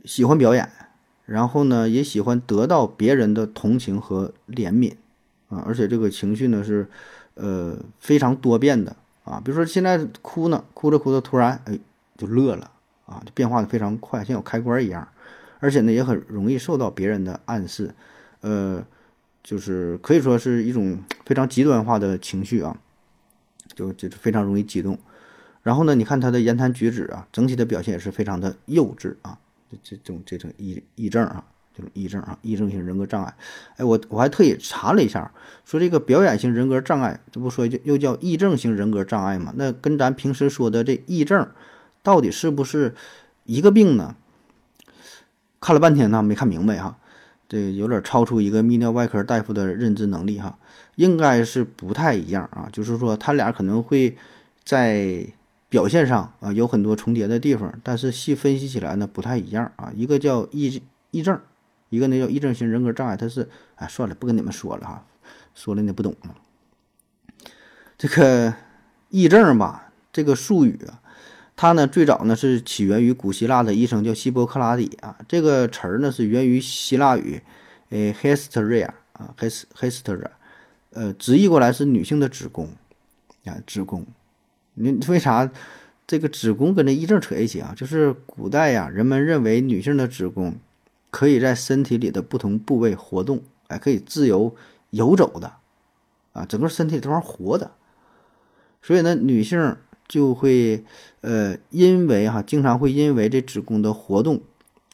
[0.05, 0.71] 喜欢表演。
[1.25, 4.93] 然后呢，也喜欢得到别人的同情和怜悯，
[5.49, 6.87] 啊，而且这个情绪呢是，
[7.33, 8.95] 呃，非常多变的
[9.25, 9.41] 啊。
[9.43, 11.77] 比如说现在哭呢，哭着哭着突然哎
[12.17, 12.71] 就乐了
[13.05, 15.05] 啊，就变化的非常快，像有开关一样。
[15.65, 17.95] 而且呢，也很容易受到别人的暗示，
[18.41, 18.85] 呃，
[19.43, 22.77] 就是可以说是一种非常极端化的情绪啊，
[23.73, 24.99] 就就是非常容易激动。
[25.63, 29.39] 然后呢，你看他的言谈举止啊，整体的表现也是非常的幼稚啊。
[29.81, 31.43] 这种这种抑抑症啊，
[31.75, 33.35] 这种抑症啊，抑症型人格障碍。
[33.77, 35.31] 哎，我我还特意查了一下，
[35.65, 39.51] 说这个表演型人格障碍，这不说就又叫抑症型人格障碍嘛？
[39.57, 41.49] 那跟咱平时说的这抑症，
[42.03, 42.93] 到底是不是
[43.45, 44.15] 一个病呢？
[45.59, 46.97] 看了半天呢，没看明白哈，
[47.47, 50.57] 这有点超出一个泌尿外科大夫的认知能力哈，
[50.95, 54.17] 应该是不太一样啊，就是说他俩可能会
[54.63, 55.27] 在。
[55.67, 59.91] 表现上啊有很多重叠的地方，但是细分析起来呢不太一样啊。
[59.93, 61.37] 一个叫抑抑症，
[61.89, 63.17] 一个呢叫抑症型人格障碍。
[63.17, 65.05] 它是哎算了，不跟你们说了哈，
[65.53, 66.35] 说了你不懂了。
[67.97, 68.53] 这个
[69.09, 71.01] 抑症吧，这个术语啊，
[71.55, 75.17] 它呢最早呢是起源于古希腊的医生叫希波克拉底啊。
[75.27, 77.41] 这个词儿呢是源于希腊语，
[77.89, 80.31] 诶，hysteria 啊，hysteria，
[80.91, 82.69] 呃，直译过来是女性的子宫
[83.45, 84.05] 啊，子宫。
[84.73, 85.49] 你为啥
[86.05, 87.73] 这个子宫跟这癔症扯一起啊？
[87.75, 90.55] 就是古代呀，人们认为女性的子宫
[91.09, 94.53] 可以在身体里的不同部位活动，哎，可以自由
[94.89, 95.53] 游走的，
[96.33, 97.71] 啊，整个身体都是活的，
[98.81, 100.83] 所以呢，女性就会
[101.21, 104.41] 呃，因为哈，经常会因为这子宫的活动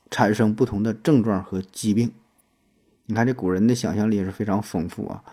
[0.10, 2.12] 产生不同的症状和疾病。
[3.08, 5.24] 你看这古人的想象力也是非常丰富啊。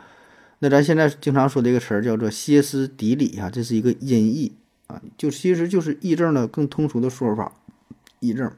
[0.59, 4.53] 那咱现在经常说这个词儿叫做歇斯底里啊，这是一个音译
[4.88, 7.53] 啊，就其实就是癔症的更通俗的说法。
[8.21, 8.51] 癔症，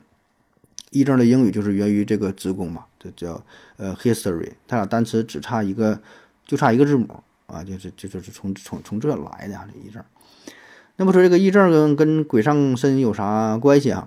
[0.90, 3.44] 癔症的英语就是源于这个子宫嘛，这叫
[3.76, 6.00] 呃 history，它俩单词只差一个，
[6.46, 10.02] 就差一个字母啊，就是就就是从从从这来的啊，这癔症。
[11.00, 14.06] 那么说这个癔症跟跟鬼上身有啥关系啊？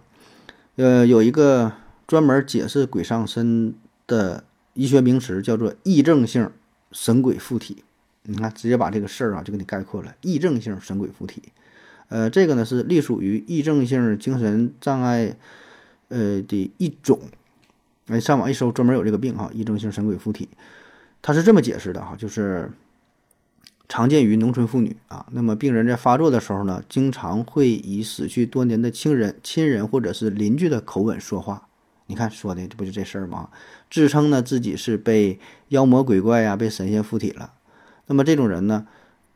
[0.76, 1.72] 呃，有一个
[2.06, 3.74] 专门解释鬼上身
[4.06, 4.44] 的
[4.76, 6.52] 医学名词叫做癔症性。
[6.92, 7.84] 神鬼附体，
[8.22, 10.14] 你看，直接把这个事儿啊就给你概括了。
[10.22, 11.42] 癔症性神鬼附体，
[12.10, 15.36] 呃，这个呢是隶属于癔症性精神障碍，
[16.10, 17.20] 呃的一种。
[18.06, 20.48] 哎，上网一搜，专门有这个病哈，癔症性神鬼附体。
[21.24, 22.70] 他是这么解释的哈，就是
[23.94, 25.24] 常见于农村妇女啊。
[25.34, 31.68] 那么病人在发作的时候呢，经常会以死去多年的亲人、亲人或者是邻居的口吻说话。
[32.08, 33.50] 你看说的这不就这事儿吗？
[33.92, 37.54] 自称呢自己是被妖魔鬼怪呀、被神仙附体了。
[38.08, 38.88] 那么这种人呢，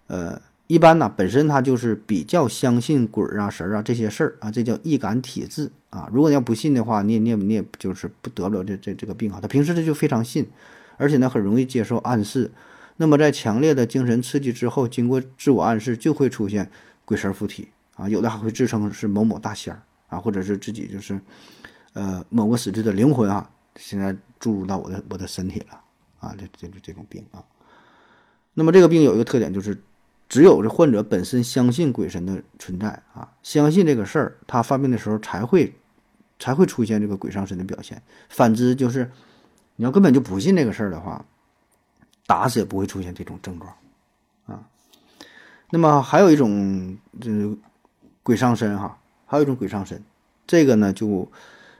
[0.07, 6.09] 呃，一般呢本身他就是比较相信鬼儿啊、神儿啊这些事儿啊，这叫易感体质啊。
[6.11, 9.37] 如果你要不信的话，你也你也你也就是不得不了这这这个病啊。
[9.39, 10.47] 他平时他就非常信，
[10.97, 12.49] 而且呢很容易接受暗示。
[12.97, 16.69] 那么在强烈的精神刺激之后，经过自我暗示，就会出现
[17.05, 18.09] 鬼神附体啊。
[18.09, 21.19] 有的还会自称是某某大仙儿啊，或者是自己就是。
[21.93, 25.81] 呃，某个死去的灵魂啊，现在注入到我的我的身体了
[26.19, 27.43] 啊，这这这种病啊。
[28.53, 29.81] 那么这个病有一个特点，就是
[30.29, 35.73] 只有这患者本身相信鬼神的存在啊，相信这个事儿，他发病的时候才会
[36.37, 37.99] 才会出现这个鬼上身的表现。
[38.29, 39.09] 反之，就是
[39.77, 41.25] 你要根本就不信这个事儿的话，
[42.27, 43.73] 打死也不会出现这种症状
[44.45, 44.67] 啊。
[45.71, 47.57] 那么还有一种就是
[48.21, 50.03] 鬼上身哈，还有一种鬼上身，
[50.45, 51.31] 这个呢就。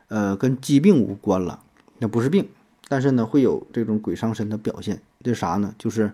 [0.10, 1.62] 呃，跟疾病无关了，
[1.98, 2.48] 那不是病，
[2.88, 5.02] 但是呢，会有这种鬼上身的表现。
[5.22, 5.76] 这啥呢？
[5.78, 6.14] 就是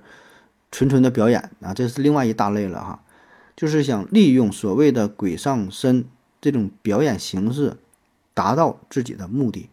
[0.71, 3.03] 纯纯的表演啊，这是另外一大类了哈。
[3.55, 6.05] 就是想利用所谓的鬼上身
[6.41, 7.77] 这种表演形式，
[8.33, 9.69] 达到自己的目的。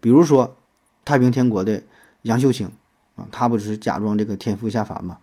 [0.00, 0.56] 比如说，
[1.04, 1.84] 太平天国的
[2.22, 2.72] 杨秀清
[3.16, 5.18] 啊，他不是假装这个天父下凡嘛？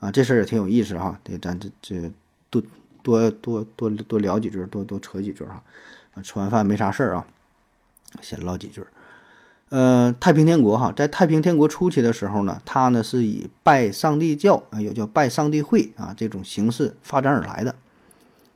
[0.00, 1.18] 啊，这事儿也挺有意思哈。
[1.24, 2.10] 得咱这这
[2.50, 2.62] 多
[3.02, 5.62] 多多多多聊几句，多多扯几句哈。
[6.14, 7.26] 啊，吃完饭没啥事儿啊。
[8.22, 8.82] 先唠几句，
[9.68, 17.74] 呃，太平天国哈，在太平天国初期的时候呢，它呢是以拜上帝教啊，有叫拜上帝会啊这种形式发展而来的。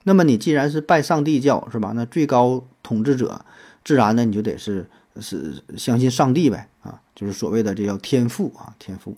[0.04, 1.92] 那么你既然是拜上帝教是吧？
[1.94, 3.44] 那最高统治者
[3.84, 4.88] 自然呢你就得是
[5.20, 9.14] 是相信上帝呗啊，就是所谓的这叫天赋啊，天赋。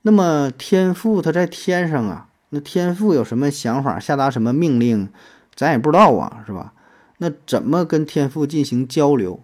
[0.00, 5.10] 那么天赋他在天上啊，那天赋有什么想法，下达什么命令，
[5.54, 6.72] 咱也不知道啊，是吧？
[7.18, 9.38] 那怎么跟天赋进行交流？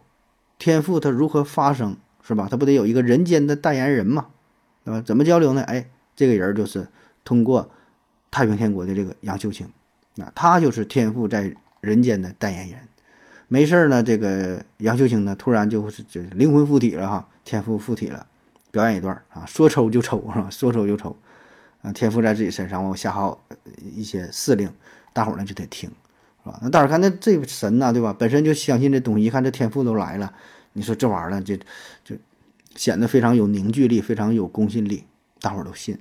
[0.59, 2.49] 天赋它如何发生，是吧？
[2.51, 4.29] 它不得有一个人间的代言人嘛，
[4.83, 5.03] 对吧？
[5.05, 5.61] 怎么交流呢？
[5.65, 6.89] 哎，这个人就是
[7.25, 7.71] 通过
[8.31, 9.69] 太平天国的这个杨秀清，
[10.15, 12.79] 那他就是天赋在人间的代言人。
[13.49, 18.25] 没事儿呢，这个杨秀清呢，突然就是就灵魂附体了哈，天赋附体了，
[18.71, 20.49] 表演一段啊，说抽就抽是吧？
[20.51, 21.17] 说抽就抽，
[21.83, 23.45] 啊，天赋在自己身上，我下好
[23.83, 24.73] 一些司令，
[25.13, 25.91] 大伙儿呢就得听。
[26.45, 26.61] 是吧？
[26.63, 28.15] 那大伙儿看，那这神呐，对吧？
[28.17, 30.33] 本身就相信这东西，一看这天赋都来了，
[30.75, 31.57] 你说这玩意儿呢，就
[32.05, 32.15] 就
[32.77, 35.03] 显得非常有凝聚力，非常有公信力，
[35.41, 35.99] 大伙儿都信。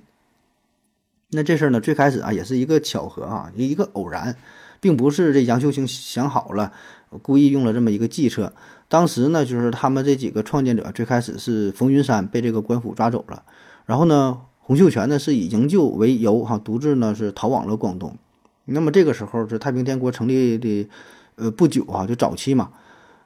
[1.30, 4.36] 那这事儿呢，最开始啊，也是一个巧合啊，一个偶然，
[4.78, 6.72] 并不是这杨秀清想好了，
[7.22, 8.54] 故意用了这么一个计策。
[8.90, 13.44] 当时呢，就是他们这几个创建者，最开始是冯云山被这个官府抓走了，
[13.86, 18.16] 然后呢，洪秀全呢是以营救为由哈，独自呢是逃往了广东。
[18.64, 20.88] 那么这个时候是太平天国成立的，
[21.36, 22.70] 呃不久啊，就早期嘛。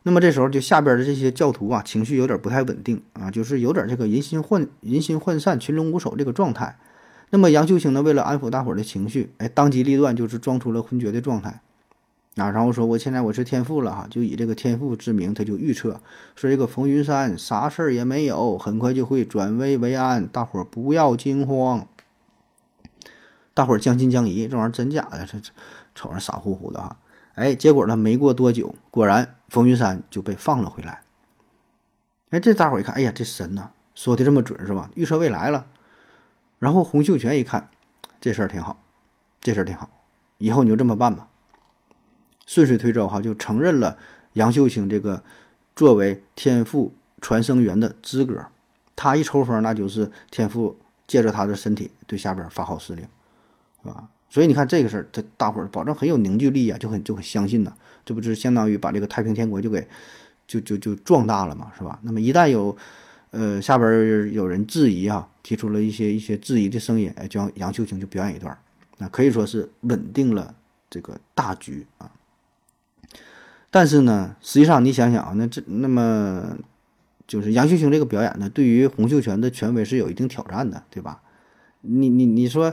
[0.03, 6.79] 那么这时候就下边的这些教徒啊，情绪有点不太稳定啊，就是有点这个人心涣人心涣散、群龙无首这个状态。
[7.31, 11.63] 那么杨秀清呢，为了安抚大伙的情绪，哎，当机立断，就是装出了昏厥的状态
[12.37, 16.01] 啊，然后说我现在我是天父了哈，就以这个天父之名，他就预测
[16.35, 21.87] 说这个冯云山啥事儿也没有，很快就会转危为安，大伙儿不要惊慌。
[23.55, 25.25] 大伙儿将信将疑，这玩意儿真假的？
[25.27, 25.53] 这这
[25.95, 26.97] 瞅着傻乎乎的哈！
[27.37, 31.03] 哎，结果呢，没过多久，果然冯云山就被放了回来。
[32.31, 34.91] 哎，这大伙儿一看，哎呀，这神呐，说的这么准是吧？
[34.97, 35.67] 预测未来了。
[36.59, 37.69] 然后洪秀全一看，
[38.21, 38.83] 这事儿挺好，
[39.41, 39.89] 这事儿挺好，
[40.39, 41.29] 以后你就这么办吧。
[42.47, 43.97] 顺水推舟哈，就承认了
[44.35, 45.23] 杨秀清这个
[45.75, 48.45] 作为天赋传声源的资格。
[48.97, 50.77] 他一抽风，那就是天赋
[51.07, 53.05] 借着他的身体对下边发号施令。
[53.83, 54.09] 是吧？
[54.31, 57.73] 所以你看这个事儿，这大伙儿保证很有凝聚力啊，就很就很相信呢。
[58.05, 59.87] 这不是相当于把这个太平天国就给
[60.47, 61.99] 就就就壮大了嘛，是吧？
[62.03, 62.75] 那么一旦有
[63.31, 68.57] 呃下边有人质疑啊，提出了一些一些质疑的声音，哎，就让杨秀清就表演一段，
[68.97, 70.55] 那可以说是稳定了
[70.89, 72.11] 这个大局啊。
[73.75, 76.57] 但是呢，实际上你想想啊，那这那么
[77.27, 81.21] 就是杨秀清这个表演呢，对于洪秀全的权威是有一定挑战的，对吧？
[81.81, 82.73] 你你你说。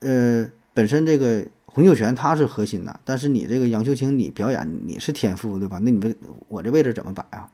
[0.00, 5.80] 呃，本身这个洪秀全他是核心呐，但是你这个杨秀清你表演你是天赋对吧？
[5.82, 6.14] 那你这
[6.46, 7.50] 我这位置怎么摆啊？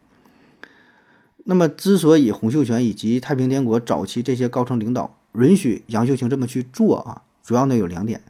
[1.44, 8.20] 那么之所以洪秀全以及太平天国早期这些高层领导允许杨秀清这么去做啊，主要呢有两点。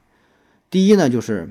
[0.71, 1.51] 第一呢，就是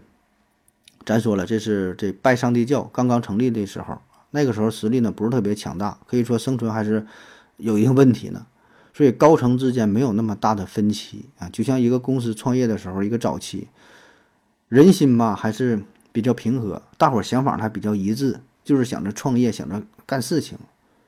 [1.06, 4.02] 咱说了，这是这拜上帝教刚刚成立的时候，
[4.32, 7.06] 那个时候实力呢不是特别强大，可以说生存还是
[7.58, 8.46] 有一定问题呢。
[8.94, 13.68] 所以高层之间没有那么大的分歧啊，就像一个公司创业的时候，一个早期，
[14.70, 15.82] 人心嘛还是
[16.12, 20.58] 比较平和，大伙儿想法还比较一致，就是想着创业，想着干事情，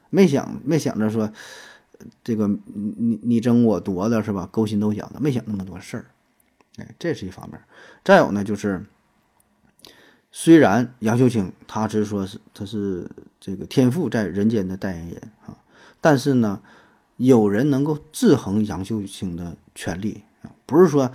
[0.09, 1.31] 没想没想着说
[2.23, 4.49] 这个你你争我夺的是吧？
[4.51, 6.05] 勾心斗角的，没想那么多事儿。
[6.77, 7.59] 哎，这是一方面。
[8.03, 8.83] 再有呢，就是
[10.37, 13.09] 虽然杨秀清他是说是他是
[13.39, 15.55] 这个天赋在人间的代言人啊，
[16.01, 16.61] 但是呢。
[17.17, 21.09] 有人能够制衡杨秀清的权利啊，不是说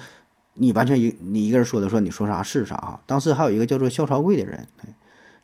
[0.55, 3.03] 你完全一你一个人说的说你说啥是啥啊。
[3.05, 4.67] 当时还有一个叫做萧朝贵的人，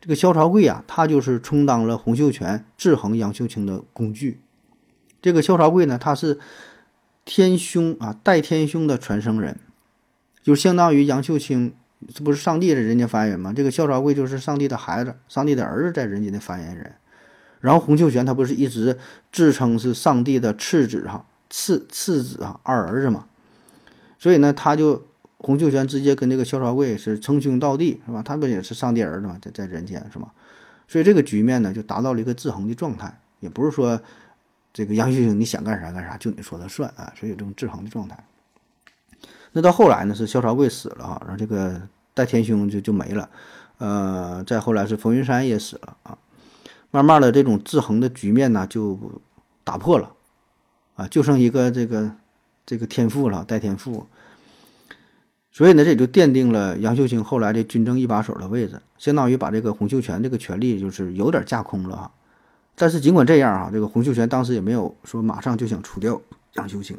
[0.01, 4.41] 这个萧朝贵啊，他就是充当了洪秀全制衡杨秀清的工具。
[5.21, 6.39] 这个萧朝贵呢，他是
[7.23, 9.59] 天兄啊，代天兄的传声人，
[10.41, 11.75] 就相当于杨秀清，
[12.13, 13.51] 这不是上帝的人间发言人吗？
[13.55, 16.93] 这个萧朝贵就是上帝的孩子，上帝的儿子在人间的发言人。
[17.59, 18.97] 然后洪秀全他不是一直
[19.31, 23.25] 自称是上帝的次子哈，次次子啊，二儿子嘛，
[24.19, 25.07] 所以呢，他就
[25.39, 28.21] 洪秀全直接跟这个萧朝贵是称兄道弟是吧？
[28.21, 30.31] 他不也是上帝儿子嘛，在在人间是吧？
[30.87, 33.99] 所以这个局面呢，就达到了一个制衡的状态，也不是说
[34.71, 38.15] 这个杨秀清你想干啥干啥就你说了算啊，所以这种制衡的状态。
[39.53, 41.81] 那到后来呢，是萧朝贵死了啊，然后这个
[42.13, 43.29] 代天兄就就没了，
[43.77, 46.17] 呃，再后来是冯云山也死了啊。
[46.91, 48.99] 慢慢的，这种制衡的局面呢就
[49.63, 50.11] 打破了，
[50.95, 52.11] 啊，就剩一个这个
[52.65, 54.05] 这个天赋了，代天赋。
[55.51, 62.11] 所以呢，这也就奠定了杨秀清后来的军政一把手的位置，相当于把这个洪秀全这个权力就是有点架空了哈。
[62.75, 66.21] 但是尽管这样啊，这个洪秀全当时也没有说马上就想除掉
[66.53, 66.95] 杨秀清。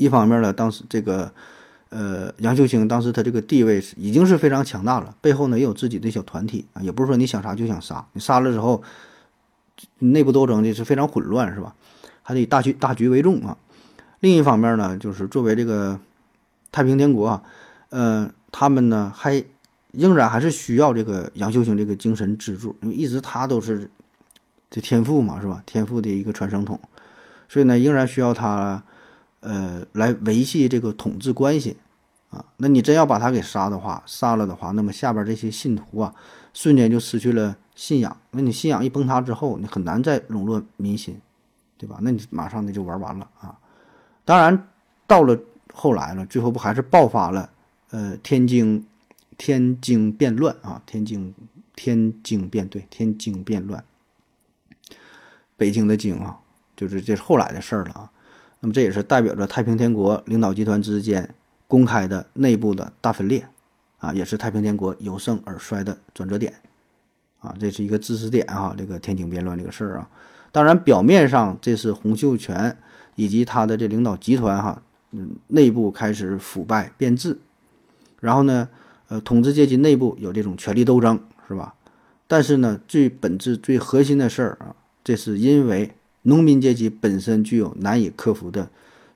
[0.00, 1.30] 一方面呢，当时这个。
[1.92, 8.80] 呃，杨秀清当时他这个地位是已经是非常强大了，背后呢也有自己的小团体啊，也不是说你想杀就想杀，你杀了之后，
[9.98, 11.74] 内部斗争的是非常混乱，是吧？
[12.22, 13.56] 还得以大局大局为重啊。
[14.20, 15.98] 另一方面呢，就是作为这个
[16.70, 17.42] 太平天国啊，
[17.88, 19.42] 呃，他们呢还
[19.90, 23.90] 仍然还是需要这个杨秀清这个精神支柱，因为一直他都是
[24.70, 25.60] 这天赋嘛，是吧？
[25.66, 26.78] 天赋的一个传声筒，
[27.48, 28.80] 所以呢，仍然需要他
[29.40, 31.76] 呃来维系这个统治关系
[32.30, 32.44] 啊。
[32.56, 36.14] 那你真要把他给杀的话，杀了的话，那么下边这些信徒啊，
[36.54, 37.56] 瞬间就失去了。
[37.74, 41.18] 信仰，那你信仰一崩塌之后，你很难再笼络民心，
[41.78, 41.98] 对吧？
[42.02, 43.58] 那你马上那就玩完了啊！
[44.26, 44.68] 当然，
[45.06, 45.38] 到了
[45.72, 47.48] 后来了，最后不还是爆发了？
[47.90, 48.86] 呃，天津
[49.38, 51.34] 天津变乱啊，天津
[51.74, 53.82] 天津变对天津变乱，
[55.56, 56.38] 北京的京啊，
[56.76, 58.12] 就是这是后来的事了啊。
[58.60, 61.34] 那么这也是代表着太平天国领导集团之间
[61.66, 63.46] 公开的内部的大分裂
[63.98, 66.54] 啊，也是太平天国由盛而衰的转折点。
[67.40, 70.10] 啊，这是一个知识点啊，这个天津变乱这个事儿啊，
[70.52, 72.76] 当然表面上这是洪秀全
[73.14, 74.82] 以及他的这领导集团哈，
[75.12, 77.38] 嗯，内部开始腐败变质，
[78.20, 78.68] 然后呢，
[79.08, 81.74] 呃，统治阶级内部有这种权力斗争，是吧？
[82.26, 85.90] 但是呢，最本质、最核心的事儿啊，这是因为
[86.22, 88.70] 农民阶级本身具有难以克服的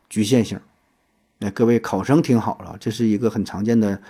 [0.09, 0.61] 局限性。
[1.39, 4.01] 那各位考生听好了，这是一个很常见的。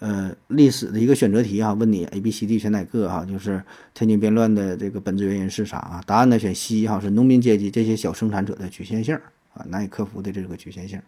[0.00, 3.22] 呃，历史的一个选择题啊，问你 A、B、C、D 选哪个哈？
[3.22, 6.02] 就是天津变乱的这个本质原因是啥啊？
[6.06, 9.14] 答案呢选 C 哈，是农民阶级这些小生产者的局限性
[9.52, 11.02] 啊，难以克服的这个局限性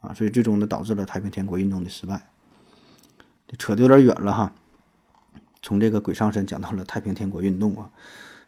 [0.00, 2.22] 啊，所以最终呢导致了太平天国运动的失败。
[3.58, 4.52] 扯得有点远了哈，
[5.60, 7.90] 从这个鬼上身讲到了太平天国运动啊，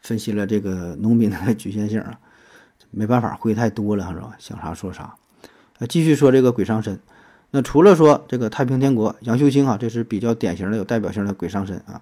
[0.03, 2.19] 分析了这个农民的局限性啊，
[2.91, 4.35] 没办法，会太多了是吧？
[4.39, 5.15] 想啥说啥。
[5.79, 6.99] 那继续说这个鬼上身。
[7.51, 12.01] 那除了说这个太平天国杨秀清啊，这是比较典型的有代表性的鬼上身啊。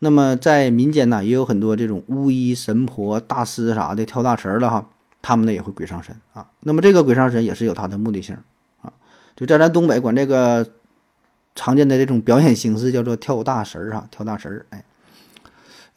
[0.00, 4.88] 那么在民间呢，也有很多这种巫医、神婆、大师啥的跳大神的哈，
[5.22, 6.50] 他们呢也会鬼上身啊。
[6.60, 8.36] 那么这个鬼上身也是有它的目的性
[8.82, 8.92] 啊。
[9.36, 10.68] 就在咱东北管这个
[11.54, 14.66] 常见的这种表演形式叫做跳大神儿哈，跳大神儿。
[14.70, 14.84] 哎，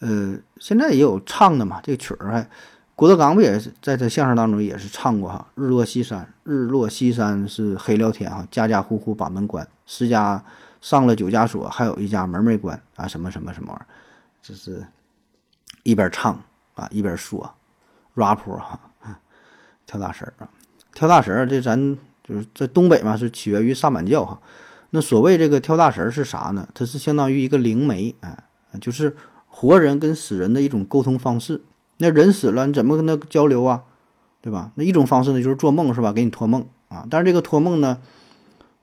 [0.02, 2.48] 呃，现在也有唱的嘛，这个曲儿还。
[2.94, 5.48] 郭德纲不也是在他相声当中也是唱过哈？
[5.56, 10.44] 日落西山，日落西山是黑了天哈，家家户户把门关，十家
[10.82, 13.88] 上了九家锁，还有一家门没关啊，什么什么什么玩意儿，
[14.44, 14.86] 就是
[15.82, 16.40] 一边唱
[16.76, 17.52] 啊一边说
[18.14, 18.80] ，rap 哈，
[19.88, 20.48] 跳大神儿啊，
[20.94, 24.40] 跳大神儿这咱就是在东北嘛，是起源于萨满教哈。
[24.92, 26.68] 那所谓这个跳大神儿是啥呢？
[26.76, 28.38] 它是相当于一个灵媒哎，
[28.80, 29.16] 就是
[29.52, 31.62] 活人跟死人的一种沟通方式。
[31.98, 33.84] 那人死了，你怎么跟他交流啊？
[34.42, 34.72] 对吧？
[34.74, 36.12] 那一种方式呢，就是做梦，是吧？
[36.12, 37.06] 给你托梦啊。
[37.12, 38.00] 但是这个托梦呢，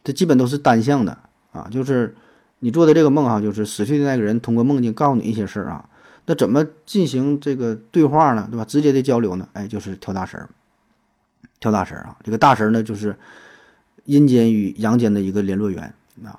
[0.04, 1.18] 这基本都是单向的
[1.50, 2.14] 啊，就是
[2.60, 5.88] 你做的这个梦啊，就是死去的那个人通过梦境告诉你一些事儿啊。
[6.26, 8.46] 那怎么进行这个对话呢？
[8.48, 8.64] 对吧？
[8.64, 9.48] 直接的交流呢？
[9.54, 10.48] 哎，就是跳大神儿，
[11.58, 12.16] 跳大神儿啊。
[12.22, 13.16] 这个大神儿呢，就是
[14.04, 15.92] 阴间与阳间的一个联络员
[16.24, 16.38] 啊。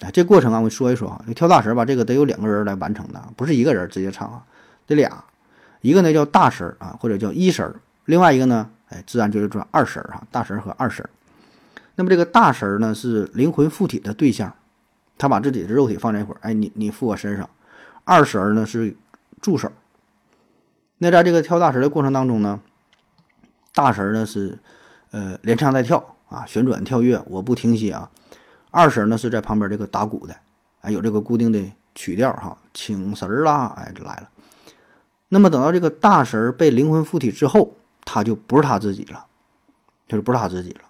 [0.00, 1.24] 哎，这过程啊，我说一说啊。
[1.34, 4.44] 跳大神吧，这个得有两个人来完成的，不是一个人直接唱啊，
[4.86, 5.24] 得俩。
[5.80, 7.74] 一个呢叫大神儿啊，或者叫一神儿，
[8.04, 11.10] 另外一个呢，哎，自然就是说二神儿哈，大神儿和二神儿。
[11.96, 14.54] 那么这个大神儿呢是灵魂附体的对象，
[15.16, 17.48] 他把自己的肉体放在一块儿，哎，你你附我身上。
[18.04, 18.96] 二神儿呢是
[19.40, 19.70] 助手。
[20.98, 22.60] 那在这个跳大神的过程当中呢，
[23.74, 24.58] 大神儿呢是
[25.10, 28.10] 呃连唱带跳啊，旋转跳跃，我不停歇啊。
[28.78, 30.36] 二神儿呢是在旁边这个打鼓的，
[30.82, 31.60] 哎，有这个固定的
[31.96, 34.28] 曲调哈，请神儿啦，哎，就来了。
[35.28, 37.74] 那么等到这个大神被灵魂附体之后，
[38.04, 39.26] 他就不是他自己了，
[40.06, 40.82] 他就不是他自己了。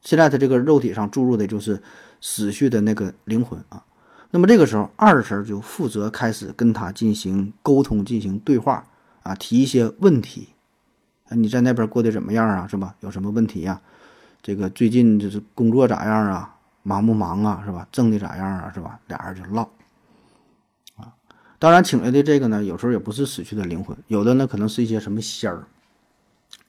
[0.00, 1.82] 现在他这个肉体上注入的就是
[2.22, 3.84] 死去的那个灵魂啊。
[4.30, 8.86] 那么这个时候，二神就负责开始跟他进行沟通、进行对话
[9.22, 10.48] 啊，提一些问题。
[11.28, 12.66] 啊，你在那边过得怎么样啊？
[12.66, 12.94] 是吧？
[13.00, 13.78] 有什么问题呀？
[14.42, 16.56] 这个最近就是工作咋样啊？
[16.82, 17.62] 忙不忙啊？
[17.64, 17.86] 是吧？
[17.92, 18.70] 挣的咋样啊？
[18.74, 18.98] 是吧？
[19.08, 19.62] 俩人就唠。
[20.96, 21.12] 啊
[21.58, 25.64] 当然，请来的这个呢，有时候也不是死去的灵魂，有的呢可能是一些什么仙儿，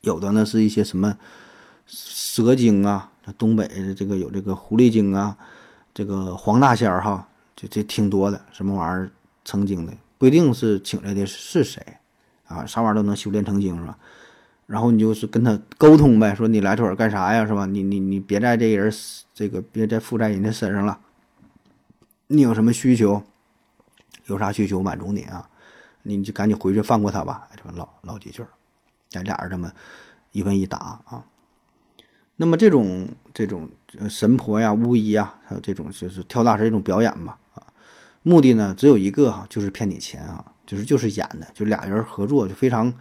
[0.02, 1.18] 有的呢是一些什么
[1.88, 5.36] 蛇精啊，东北这个有这个狐狸精啊，
[5.96, 9.10] 这个黄大仙儿哈，就这挺多的，什么玩意儿
[9.44, 11.82] 成精的，不一定是请来的是谁
[12.46, 13.98] 啊，啥玩意儿都能修炼成精是吧？
[14.74, 17.68] 然后你就是跟他沟通呗，说你来这儿干啥呀，是吧？
[17.68, 18.92] 你你你别在这人
[19.32, 21.00] 这个别再附在人家身上了，
[22.26, 23.22] 你有什么需求？
[24.26, 25.48] 有啥需求满足你啊？
[26.02, 28.44] 你就赶紧回去放过他吧，这么唠唠几句，
[29.10, 29.72] 咱俩人这么
[30.32, 31.24] 一问一答啊。
[32.38, 33.70] 那么这种这种
[34.10, 37.62] 神婆呀、巫医啊，还有这种就是跳大神这种表演吧啊，
[38.24, 40.44] 目的呢只有一个哈，就是骗你钱啊。
[40.66, 42.92] 就是就是演的，就俩人合作就非常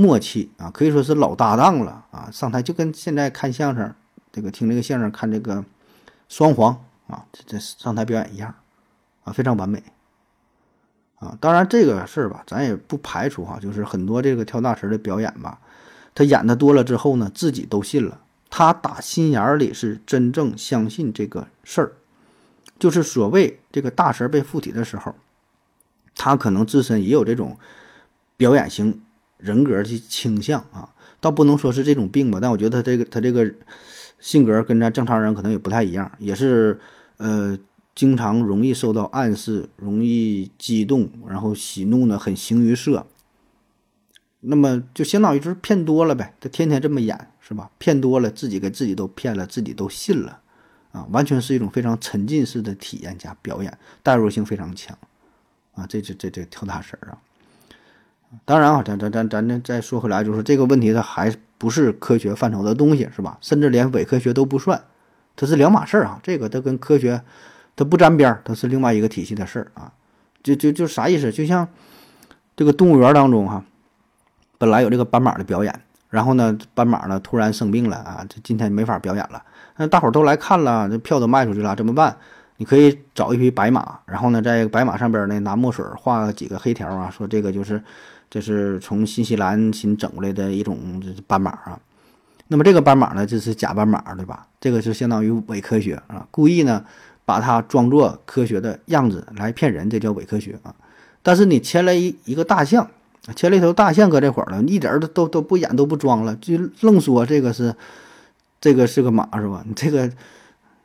[0.00, 2.30] 默契啊，可以说是老搭档了啊。
[2.32, 3.94] 上台就跟现在看相声，
[4.32, 5.62] 这个听这个相声看这个
[6.28, 8.54] 双簧啊，这这上台表演一样
[9.24, 9.82] 啊，非常完美
[11.18, 11.36] 啊。
[11.40, 15.60] 当然这个事儿吧，咱也不排除哈，就是很多这个跳大神的表演吧，
[16.14, 21.92] 他演的多了之后呢，自己都信了，他打心眼里是真正相信这个事儿。
[22.78, 25.14] 就是所谓这个大神被附体的时候，
[26.16, 27.58] 他可能自身也有这种
[28.38, 29.02] 表演型
[29.42, 30.88] 人格的倾向啊，
[31.20, 33.52] 倒不能说是这种病吧，但我觉得他这个他这个
[34.18, 36.78] 性格跟咱正常人可能也不太一样，也是
[37.16, 37.58] 呃
[37.94, 43.06] 经常容易受到暗示，容易激动，然后喜怒呢很形于色。
[44.40, 47.70] 那么就相当于就是骗多了呗，他天天这么演是吧？
[47.78, 50.40] 骗多了，自己给自己都骗了，自己都信了。
[50.92, 54.98] 啊，完全是一种非常沉浸式的体验加表演，代入性非常强，
[55.74, 57.14] 啊，这这这这跳大神啊！
[58.44, 63.36] 当然啊，咱咱咱咱这再说回来，就是这个问题它还不是科学范畴的东西，是吧？
[63.40, 64.80] 甚至连伪科学都不算，
[65.34, 66.20] 它是两码事儿啊！
[66.22, 67.20] 这个它跟科学
[67.74, 69.92] 它不沾边儿，它是另外一个体系的事儿啊！
[70.42, 71.32] 就就就啥意思？
[71.32, 71.66] 就像
[72.56, 73.64] 这个动物园当中哈，
[74.58, 79.42] 本来有这个斑马的表演，然后呢，斑马呢突然生病了啊，这今天没法表演了。
[79.76, 82.16] 那大伙儿都来看了，这票都卖出去了，怎么办？
[82.58, 87.82] 你可以找一匹白马，然后呢，在白马上边呢拿墨水画几个黑条啊，说这个就是
[88.30, 91.78] 这是从新西兰新整过来的一种斑马啊。
[92.48, 94.46] 那么这个斑马呢，就是假斑马，对吧？
[94.60, 96.84] 这个是相当于伪科学啊，故意呢
[97.24, 100.74] 把它装作科学的样子来骗人，这叫伪科学啊。
[101.22, 102.88] 但是你牵了一一个大象，
[103.36, 107.74] 牵了一头大象搁这块儿了，一点都都都不演都不装了，就愣说这个是。
[108.62, 109.64] 这个是个马是吧？
[109.66, 110.12] 你这个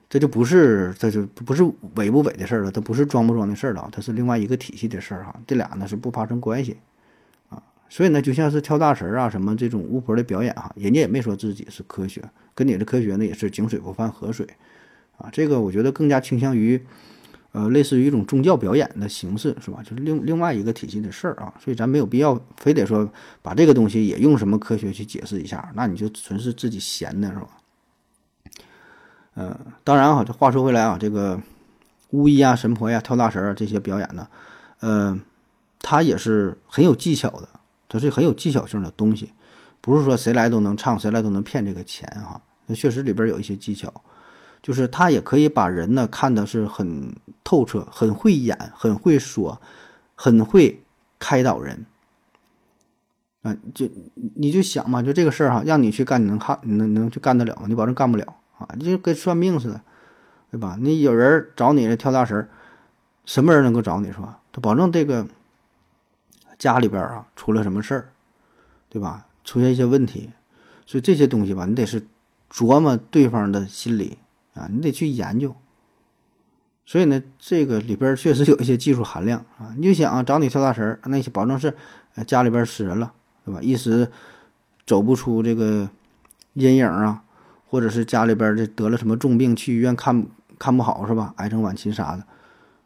[0.08, 1.62] 这就不是，这就不是
[1.96, 5.36] 伪不伪的事儿了，它不是装不装的事儿了，它是另外一个体系的事儿哈。
[5.46, 6.78] 这俩呢是不发生关系，
[7.88, 12.24] 所以呢，就像是跳大神啊什么这种巫婆的表演哈，人家也没说自己是科学，
[12.54, 14.48] 跟你的科学呢也是井水不犯河水
[15.18, 15.30] 啊。
[15.32, 16.84] 这个我觉得更加倾向于
[17.52, 19.82] 呃类似于一种宗教表演的形式是吧？
[19.84, 23.10] 就是另另外一个体系的事儿啊，所以咱没有必要非得说
[23.42, 27.48] 把这个东西也用什么科学去解释一下，那你就纯是自己闲的是吧？
[29.36, 31.40] 嗯，当然哈，这话说回来啊，这个
[32.12, 34.28] 巫医啊、神婆呀、跳大神啊这些表演呢，
[34.80, 35.20] 呃，
[35.80, 37.50] 它也是很有技巧的，
[37.96, 39.32] 它是很有技巧性的东西，
[39.80, 42.42] 不是说谁来都能唱，谁来都能骗这个钱哈。
[42.66, 43.94] 那确实里边有一些技巧，
[44.62, 49.62] 就是他也可以把人呢看的是很透彻，很会演，很会说，
[50.14, 50.84] 很会
[51.18, 51.86] 开导人。
[53.44, 53.88] 啊，就
[54.34, 57.66] 你就想嘛，就这个事儿哈，让你去干，你能看，你能能去干得了吗？
[57.70, 58.36] 你保证干不了。
[58.58, 59.80] 啊，就跟算命似的，
[60.50, 60.78] 对吧？
[60.80, 62.50] 你有人找你跳大神，
[63.26, 64.12] 什么人能够找你？
[64.12, 64.40] 是吧？
[64.52, 65.28] 他保证这个
[66.58, 68.10] 家里边啊出了什么事儿，
[68.90, 69.28] 对吧？
[69.44, 70.32] 出现一些问题，
[70.86, 72.08] 所以这些东西吧，你得是
[72.52, 74.18] 琢磨对方的心理
[74.54, 75.56] 啊，你得去研究。
[76.86, 79.74] 所以呢，这个里边确实有一些技术含量啊。
[79.78, 81.74] 你就想啊，找你跳大神，那些保证是
[82.28, 83.12] 家里边死人了，
[83.44, 83.62] 对吧？
[83.62, 84.12] 一时
[84.86, 85.90] 走不出这个
[86.54, 87.22] 阴影啊。
[87.68, 90.26] 或者是家里边这得了什么重病，去医院看
[90.58, 91.34] 看不好是吧？
[91.38, 92.24] 癌症晚期啥的，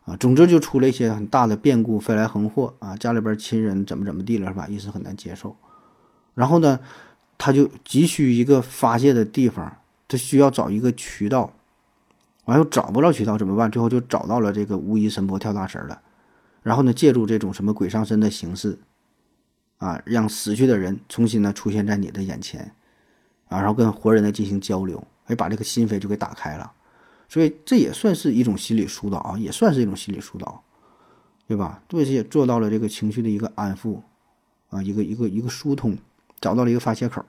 [0.09, 2.97] 啊，总之就出了一些很大的变故，飞来横祸啊！
[2.97, 4.65] 家里边亲人怎么怎么地了是吧？
[4.67, 5.55] 一时很难接受。
[6.33, 6.79] 然后呢，
[7.37, 11.53] 他就急需一个发泄的地方，他需要找一个渠道，
[12.45, 13.69] 完又找不到渠道怎么办？
[13.69, 16.01] 最后就找到了这个巫医神婆跳大神了。
[16.63, 18.79] 然后呢，借助这种什么鬼上身的形式，
[19.77, 22.71] 啊，让死去的人重新呢出现在你的眼前。
[23.49, 26.71] 啊，然后跟活人呢进行交流，哎，把这个心扉就给打开了，
[27.29, 30.61] 所以这也算是一种心理疏导啊，也算是一种心理疏导，
[31.47, 31.81] 对吧？
[31.87, 34.01] 这些也做到了这个情绪的一个安抚，
[34.69, 35.97] 啊，一个一个一个疏通，
[36.41, 37.23] 找到了一个发泄口。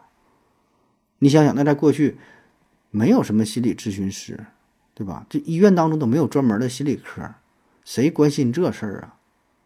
[1.21, 2.17] 你想想，那在过去
[2.91, 4.47] 没有什么心理咨询师，
[4.95, 5.25] 对吧？
[5.29, 7.23] 这医院当中都没有专门的心理科，
[7.85, 9.15] 谁关心这事儿啊？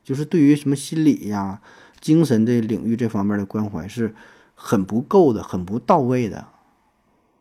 [0.02, 1.62] 就是对于什么心理呀、
[2.00, 4.14] 精神的领域这方面的关怀是。
[4.56, 6.46] 很不够的，很不到位的。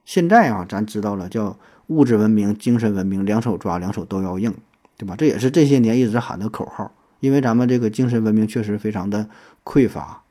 [0.04, 1.60] 现在啊，咱知道了，叫
[1.94, 4.54] 物质文明、精神文明，两手抓，两手都要硬，
[4.98, 5.16] 对吧？
[5.16, 6.92] 这也是这些年一直喊的口号。
[7.20, 9.30] 因为咱们这个精神文明确实非常的
[9.64, 10.24] 匮乏。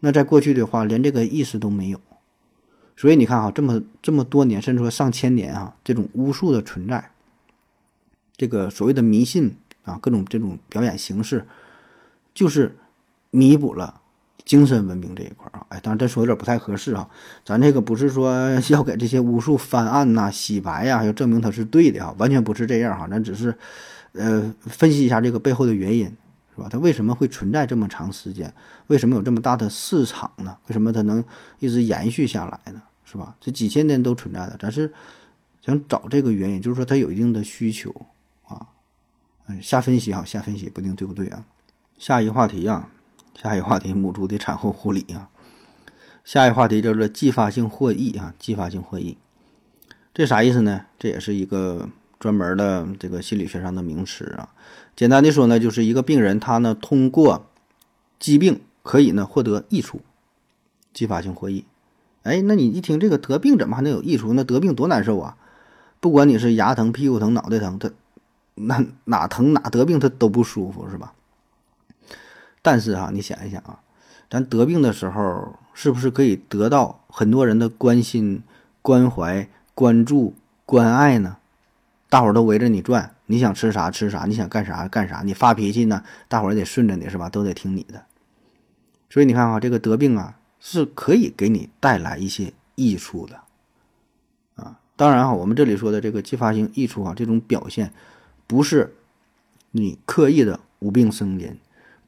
[0.00, 2.00] 那在过去的话，连这个意识都没有。
[2.96, 7.10] 所以你看哈，这么这么多年，甚至说上千年啊，这种巫术的存在，
[8.36, 11.46] 这个所谓的迷信啊，各种这种表演形式，
[12.32, 12.74] 就是
[13.30, 14.00] 弥补了。
[14.46, 17.06] 精神文明这一块啊，哎，当然这说有点不太合适啊。
[17.44, 18.32] 咱这个不是说
[18.70, 23.06] 要给这些巫术翻案呐、洗白呀，要证明它是对的哈，完全不是这样哈。
[23.08, 23.54] 咱只是，
[24.12, 26.06] 呃，分析一下这个背后的原因，
[26.54, 26.68] 是吧？
[26.70, 28.54] 它为什么会存在这么长时间？
[28.86, 30.56] 为什么有这么大的市场呢？
[30.68, 31.22] 为什么它能
[31.58, 32.80] 一直延续下来呢？
[33.04, 33.34] 是吧？
[33.40, 34.92] 这几千年都存在的，咱是
[35.60, 37.92] 想找这个原因，就是说它有一定的需求
[38.46, 38.66] 啊。
[39.48, 41.44] 嗯，下分析哈，下分析不定对不对啊？
[41.98, 42.88] 下一个话题啊，
[43.40, 45.28] 下一个话题，母猪的产后护理啊。
[46.24, 49.16] 下一个话题叫做继发性获益啊，继发性获益，
[50.12, 50.86] 这啥意思呢？
[50.98, 54.48] 这也是一个专门的这个心理学上的名词啊。
[54.96, 57.46] 简单的说呢，就是一个病人他呢通过
[58.18, 60.00] 疾病可以呢获得益处，
[60.92, 61.64] 继发性获益。
[62.24, 64.32] 哎，那你一听这个得病怎么还能有益处？
[64.32, 65.36] 那得病多难受啊！
[66.00, 67.90] 不管你是牙疼、屁股疼、脑袋疼，他
[68.54, 71.12] 那哪疼哪得病他都不舒服是吧？
[72.66, 73.78] 但是哈，你想一想啊，
[74.28, 78.42] 咱得病的时候是不是可以得到很多人的关心、
[78.82, 81.36] 关怀、关注、关爱呢？
[82.08, 87.28] 大伙儿都围着你转，你想吃啥吃啥，你想干啥干啥，你发脾气呢，大伙儿得顺着你是吧？
[87.28, 88.04] 都得听你的。
[89.08, 90.36] 所以你看啊，这个得病啊。
[90.58, 93.40] 是可以给你带来一些益处的，
[94.56, 97.92] 啊，当然哈，我们这里说的这个继发性益处啊，这种表现，
[98.48, 98.96] 不是
[99.70, 101.56] 你刻意的无病呻吟，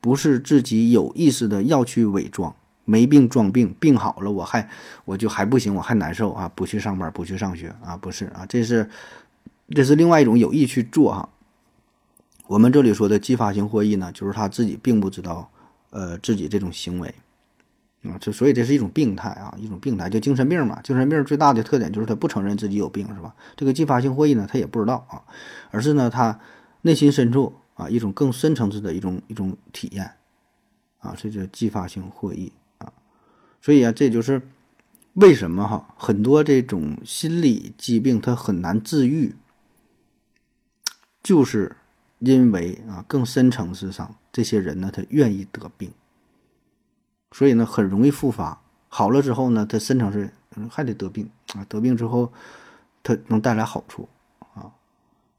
[0.08, 2.56] 不是自己有意识的要去伪装，
[2.86, 4.66] 没病装病，病好了我还
[5.04, 8.88] 我就还不行，我还难受啊，不去上班，不去上学啊，不是啊，这是
[9.68, 11.28] 这是另外一种有意去做哈。
[12.46, 15.50] 我们这里说的继发性获益呢，就是他自己并不知道，
[15.90, 17.14] 呃，自己这种行为。
[18.04, 20.80] 啊，这所以这是一种病态啊，一种病态，就精神病嘛。
[20.82, 23.34] 精神病最大的特点就是他不承认自己有病，是吧？
[23.56, 25.20] 这个继发性获益呢，他也不知道啊，
[25.70, 26.40] 而是呢，他
[26.80, 30.04] 内心深处啊，一种更深层次的一种一种体验
[30.98, 32.92] 啊，这叫继发性获益啊。
[33.62, 34.42] 所以啊，这就是
[35.14, 39.36] 为什么哈，很多这种心理疾病它很难治愈，
[41.22, 41.76] 就是
[42.18, 45.92] 因为啊，更深层次上这些人呢，他愿意得病。
[47.30, 48.60] 所以呢，很容易复发。
[48.88, 50.28] 好了之后呢，他深层次
[50.68, 51.64] 还得得病啊。
[51.68, 52.32] 得病之后，
[53.04, 54.08] 他能带来好处。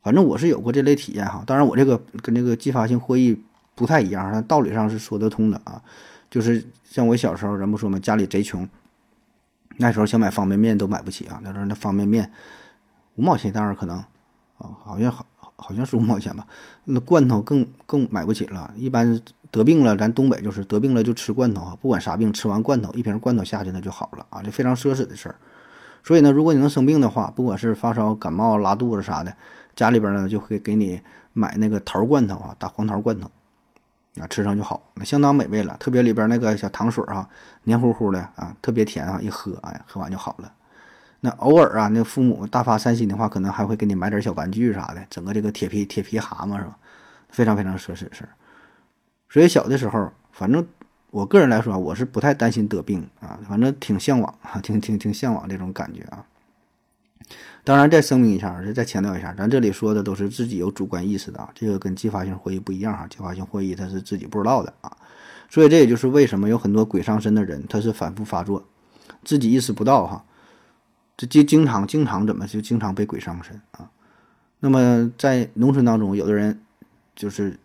[0.01, 1.43] 反正我是有过这类体验哈。
[1.45, 3.41] 当然，我这个跟这个继发性获益
[3.75, 5.81] 不太一样，但道理上是说得通的啊。
[6.29, 8.67] 就是像我小时候，人不说嘛，家里贼穷，
[9.77, 11.39] 那时候想买方便面都买不起啊。
[11.43, 12.31] 那时候那方便面
[13.15, 13.97] 五毛钱，当然可能
[14.57, 15.25] 啊，好像好
[15.55, 16.45] 好像是五毛钱吧。
[16.85, 19.21] 那罐头更更买不起了，一般。
[19.51, 25.33] 得病了，咱东北就是得病了就吃罐头啊，不管啥病，吃完罐头一瓶罐头下去那就好了啊，这非常奢侈的事儿。
[26.03, 29.35] 所以呢，如果你能生病的话，不管是发烧、感冒、拉肚子啥的，
[29.79, 30.99] 家里边呢就会给你
[31.31, 33.31] 买那个桃罐头啊，大黄桃罐头
[34.19, 35.77] 啊，吃上就好，那相当美味了。
[35.79, 37.29] 特别里边那个小糖水啊，
[37.63, 40.51] 黏糊糊的啊，特别甜啊，一喝哎，喝完就好了。
[41.21, 46.77] 那偶尔啊，那父母大发善心的话，可能还会给你买点小玩具啥的，整个这个铁皮铁皮蛤蟆是吧？
[47.29, 48.29] 非常非常奢侈的事儿。
[49.29, 50.67] 所以小的时候，反正
[51.11, 56.25] 我个人来说，我是不太担心得病啊，反正挺向往啊，挺挺挺向往这种感觉啊。
[57.63, 64.95] 当然，再声明一下，再强调一下，咱这里说的都是自己有主观意识的啊，这个跟继发性获益不一样哈，继发性获益他是自己不知道的啊。
[65.49, 68.63] 所以这也就是为什么有很多鬼上身的人，他是反复发作，
[69.23, 70.25] 自己意识不到哈，
[71.17, 73.89] 这经经常经常怎么就经常被鬼上身啊。
[74.59, 76.61] 那么在农村当中，有的人
[77.15, 77.57] 就是。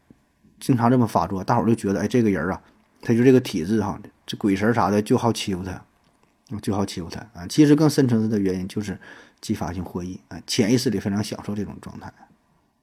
[0.61, 2.59] 经常这么发作，大伙儿就觉得，哎，这个人啊，
[3.03, 7.47] 他就这个体质哈，这鬼神啥的就好欺负他，就好欺负他啊。
[7.47, 8.99] 其实更深层次的原因就是
[9.45, 12.11] 继发性获益啊，潜意识里非常享受这种状态。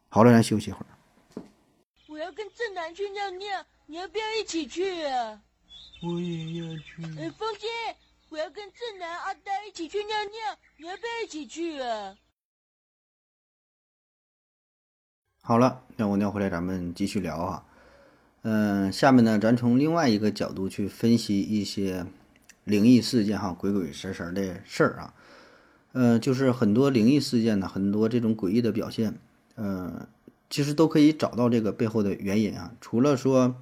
[0.09, 1.41] 好了，咱休息一会儿。
[2.07, 5.41] 我要跟正南去尿尿，你要不要一起去啊？
[6.03, 7.01] 我也要去。
[7.19, 7.67] 哎，风姐，
[8.29, 12.15] 我要跟正南、阿呆一起去尿尿，你要不要一起去啊？
[15.41, 17.65] 好了，尿过尿回来，咱们继续聊啊。
[18.43, 22.05] 嗯，下面呢，咱从另外一个角度去分析一些
[22.65, 25.15] 灵异事件哈，鬼鬼神神的事儿啊。
[25.93, 29.17] 嗯，就是很多灵异事件呢，很多这种诡异的表现，
[29.55, 30.07] 嗯，
[30.49, 32.73] 其实都可以找到这个背后的原因啊。
[32.79, 33.55] 除了说，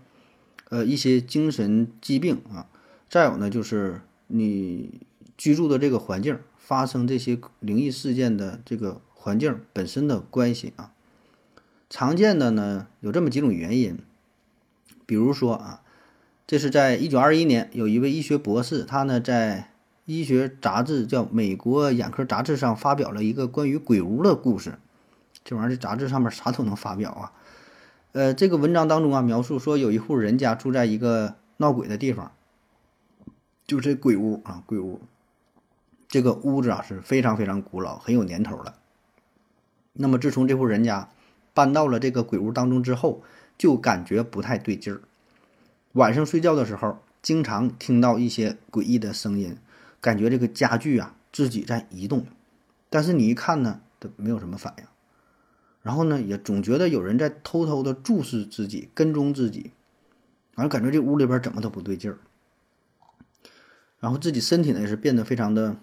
[0.69, 2.67] 呃，一些精神疾病啊，
[3.09, 5.01] 再有呢，就是你
[5.37, 10.93] 居住的这个环境发生这些灵异事件的这个环境本身的关系啊。
[11.89, 13.97] 常见的呢，有这么几种原因。
[15.07, 15.81] 比如说啊，
[16.45, 19.68] 这是在一九二一年，有一位医学博士，他呢在
[20.09, 24.79] 医学杂志叫《美国眼科杂志》上发表了一个关于鬼屋的故事。
[25.43, 27.31] 这玩意儿，这杂志上面啥都能发表啊。
[28.13, 32.31] 呃，这个文章当中啊，描述说有一户人家住在一个闹鬼的地方，
[33.67, 34.99] 就这鬼屋啊，鬼屋。
[36.07, 38.77] 这个屋子啊是非常非常古老，很有年头了。
[39.93, 41.09] 那么自从这户人家
[41.53, 43.21] 搬到了这个鬼屋当中之后，
[43.59, 45.01] 就感觉不太对劲儿。
[45.91, 49.55] 晚上睡觉的时候，经常听到一些诡异的声音，
[50.01, 52.25] 感觉这个家具啊自己在移动，
[52.89, 54.83] 但是你一看呢，都没有什么反应。
[55.81, 59.71] 然后呢，也总觉得有人在偷偷的注视自己，跟踪自己，
[60.53, 62.17] 反正感觉这屋里边怎么都不对劲儿。
[63.99, 65.77] 然后自己身体呢也是变得非常的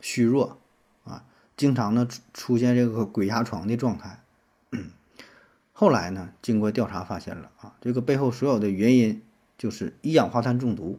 [0.00, 0.58] 虚弱
[1.04, 1.24] 啊，
[1.56, 4.22] 经常呢出现这个鬼压床的状态。
[5.72, 9.22] 后来呢，经过调查发现了啊，这个背后所有的原因
[9.56, 10.98] 就是一氧化碳中毒。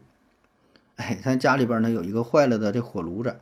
[1.00, 3.39] 哎，他家里边呢有一个坏了的这火炉子，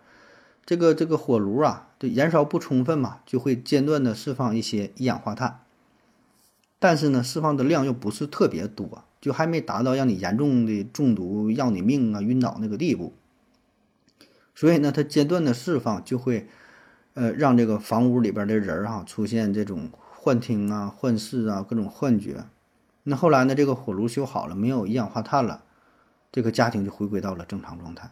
[0.66, 5.60] 这个这个火炉啊，这燃烧不充分嘛，就会间断的释放一些一氧化碳，
[6.80, 9.04] 但是呢，释放的量又不是特别多。
[9.20, 13.14] 就还没达到让你严重的中毒、要你命啊、晕倒那个地步，
[14.54, 16.48] 所以呢，它间断的释放就会，
[17.16, 22.46] 呃，让这个房屋里边的人哈出现这种幻听啊、幻视啊、各种幻觉。
[23.04, 25.64] 那后来呢，这个火炉修好了，没有一氧化碳了，
[26.32, 28.10] 这个家庭就回归到了正常状态。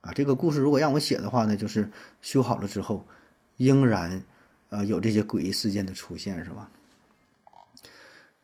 [0.00, 1.90] 啊，这个故事如果让我写的话呢，就是
[2.22, 3.04] 修好了之后，
[3.56, 4.22] 仍然，
[4.70, 6.70] 呃，有这些诡异事件的出现，是吧？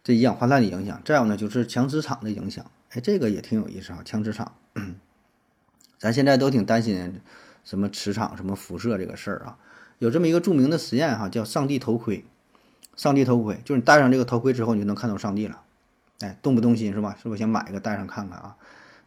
[0.03, 2.70] 这一氧化碳的影响，再有呢就是强磁场的影响。
[2.90, 4.53] 哎，这个也挺有意思啊，强磁场。
[5.99, 7.20] 咱现在都挺担心
[7.64, 9.57] 什么磁场、什么辐射这个事儿啊。
[9.99, 12.24] 有这么一个著名的实验哈，叫“上帝头盔”。
[12.97, 15.62] 上帝头盔就是你戴上这个头盔之后，你就能看到上帝了。
[16.20, 17.16] 哎，动不动心是吧？
[17.22, 18.57] 是不是想买一个戴上看看啊？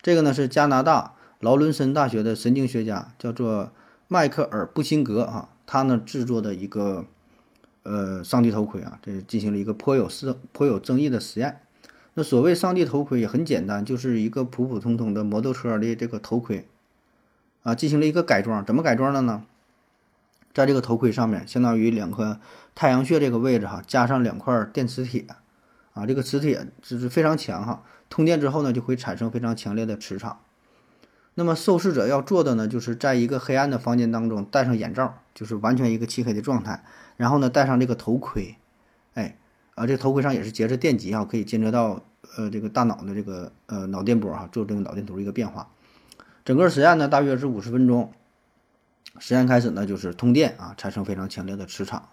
[0.07, 3.73] 这个呢是加拿大劳伦森大学的神经学家叫做
[4.07, 7.05] 迈克尔·布辛格啊，他呢制作的一个。
[7.83, 11.61] 呃，上帝头盔啊，这进行了一个颇有是颇有争议的实验。
[12.15, 16.67] 那所谓上帝头盔也很简单，就是一个普普通通的摩托车的这个头盔
[17.63, 18.65] 啊，进行了一个改装。
[18.65, 19.45] 怎么改装的呢？
[20.53, 22.39] 在这个头盔上面，相当于两颗
[22.75, 25.25] 太阳穴这个位置哈，加上两块电磁铁
[25.93, 30.39] 啊，这个磁铁就是非常强哈，通电之后呢，就会产生非常强烈的磁场。
[31.35, 36.83] 那么受试者要做的呢，就是在一个黑暗的房间当中戴上眼罩，就是完全一个漆黑的状态。
[37.15, 38.55] 然后呢，戴上这个头盔，
[39.13, 39.37] 哎，
[39.75, 42.03] 啊，这头盔上也是接着电极啊，可以监测到
[42.35, 45.69] 呃这个大脑的这个呃脑电波哈，做这个脑电图一个变化。
[46.43, 48.11] 整个实验呢，大约是五十分钟。
[49.19, 52.09] 实验开始呢，就是通电啊，产生非常强烈的磁场。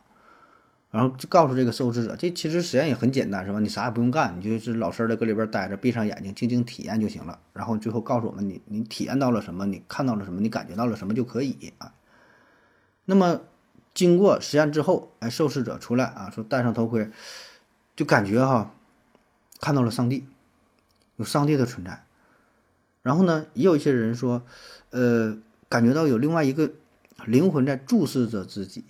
[0.95, 3.59] 然后就告诉这个受试者，这其实实验也很简单，是吧？
[3.59, 7.41] 你啥也不用干，你就是老实的搁里边待着，闭上眼睛，静静体验就行了。
[7.53, 9.67] 然后最后告诉我们，你你体验到了什么？
[9.67, 10.41] 你看到了什么？
[10.41, 11.93] 你感觉到了什么就可以啊。
[13.05, 13.41] 那么。
[13.95, 17.09] 经过实验之后，哎，受试者出来啊，说戴上头盔，
[17.95, 18.75] 就感觉哈，
[19.61, 20.27] 看到了上帝，
[21.15, 22.05] 有上帝的存在。
[23.03, 24.43] 然后呢，也有一些人说，
[24.91, 25.39] 呃，
[25.69, 26.73] 感觉到有另外一个
[27.25, 28.83] 灵魂在注视着自己，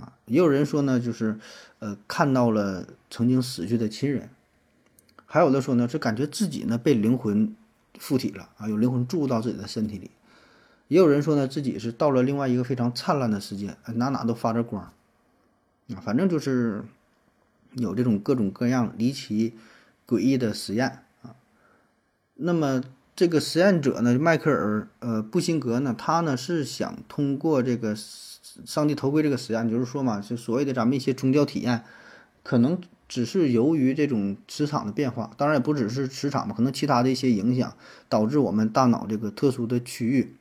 [0.00, 1.38] 啊，也有人说呢，就是
[1.78, 4.30] 呃，看到了曾经死去的亲人。
[5.26, 7.54] 还有的说呢，是感觉自己呢被灵魂
[7.98, 10.10] 附体了啊，有灵魂注入到自己的身体里。
[10.88, 14.82] 也有人说呢，自己是到了另外一个非常灿烂的世界，哪哪都发着光，
[15.94, 16.84] 啊，反正就是
[17.74, 19.54] 有这种各种各样离奇、
[20.04, 21.36] 诡异的实验啊。
[22.34, 22.82] 那么
[23.14, 27.94] 这个实验者呢，迈克尔呃布辛格呢，他呢是想通过这个
[28.64, 31.84] 上帝头盔这个实验，就是说嘛，就所谓的咱们一些宗教体验，
[32.42, 37.76] 可能只是由于这种磁场的变化，当然也不只是磁场嘛，可能其他的一些影响，
[38.08, 40.34] 导致我们大脑这个特殊的区域。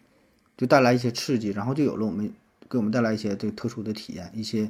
[0.57, 2.33] 就带来一些刺激，然后就有了我们
[2.69, 4.69] 给我们带来一些这个特殊的体验，一些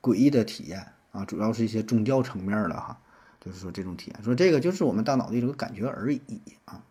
[0.00, 3.00] 诡异的体验啊，主要是一些宗教层面的哈，
[3.44, 6.20] 就是说这种体验，说这个就是我们大脑的一种感觉而已
[6.66, 6.84] 啊。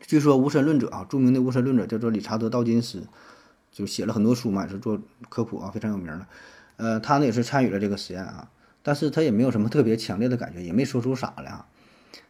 [0.00, 3.02] 据说无神论者啊，著名的无神论者叫做理查德道金斯，
[3.74, 4.98] 就写了很多书嘛，也是做
[5.28, 6.26] 科普啊，非常有名的。
[6.76, 8.48] 呃，他呢也是参与了这个实验啊，
[8.82, 11.66] 但是他也没有什么特别强烈的感觉，也没说出啥来啊。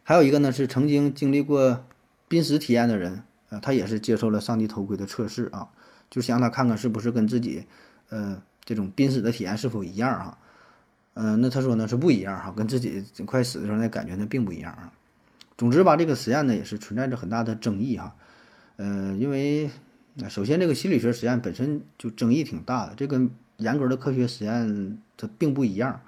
[0.03, 1.85] 还有一个呢是曾经经历过
[2.27, 3.23] 濒死体验的人。
[3.49, 5.69] 呃，他也是接受了上帝头盔的测试啊，
[6.09, 7.67] 就想让他看看是不是跟自己，
[8.09, 10.39] 呃，这种濒死的体验是否一样哈。
[11.13, 14.91] 嗯，那他说呢是不一样哈，跟自己快死的时候那感觉呢并不一样啊。
[15.59, 18.15] 总之吧，这个实验呢也是存在着很大的争议哈。
[18.77, 19.69] 呃，因为
[20.17, 25.99] 那首先这个心理学实验本身就争议挺大的，这跟严格的科学实验它并不一样。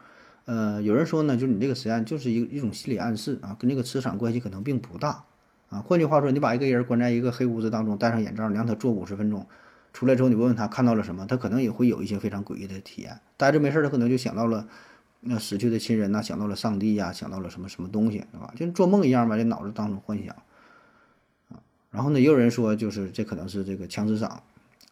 [0.45, 5.25] 呃，有人说呢，就是你这个实验就是一一种心理暗示啊，跟这个磁场关系可能并不大。
[5.69, 9.45] 啊，换句话说，你把一个人关在一个黑屋子当中，戴上眼罩，你让他坐五十分钟，
[9.91, 13.19] 出来之后你问问他看到了什么，他可能也会有一些非常诡异的体验。
[13.35, 14.65] 待着没事，他可能就想到了
[15.19, 18.53] 那死去的亲人呐，想到了上帝呀，想到了什么什么东西，对吧？
[18.55, 20.33] 就做梦一样吧，这脑子当中幻想。
[21.97, 24.43] 然后呢，也有人说，就是这可能是这个强磁场，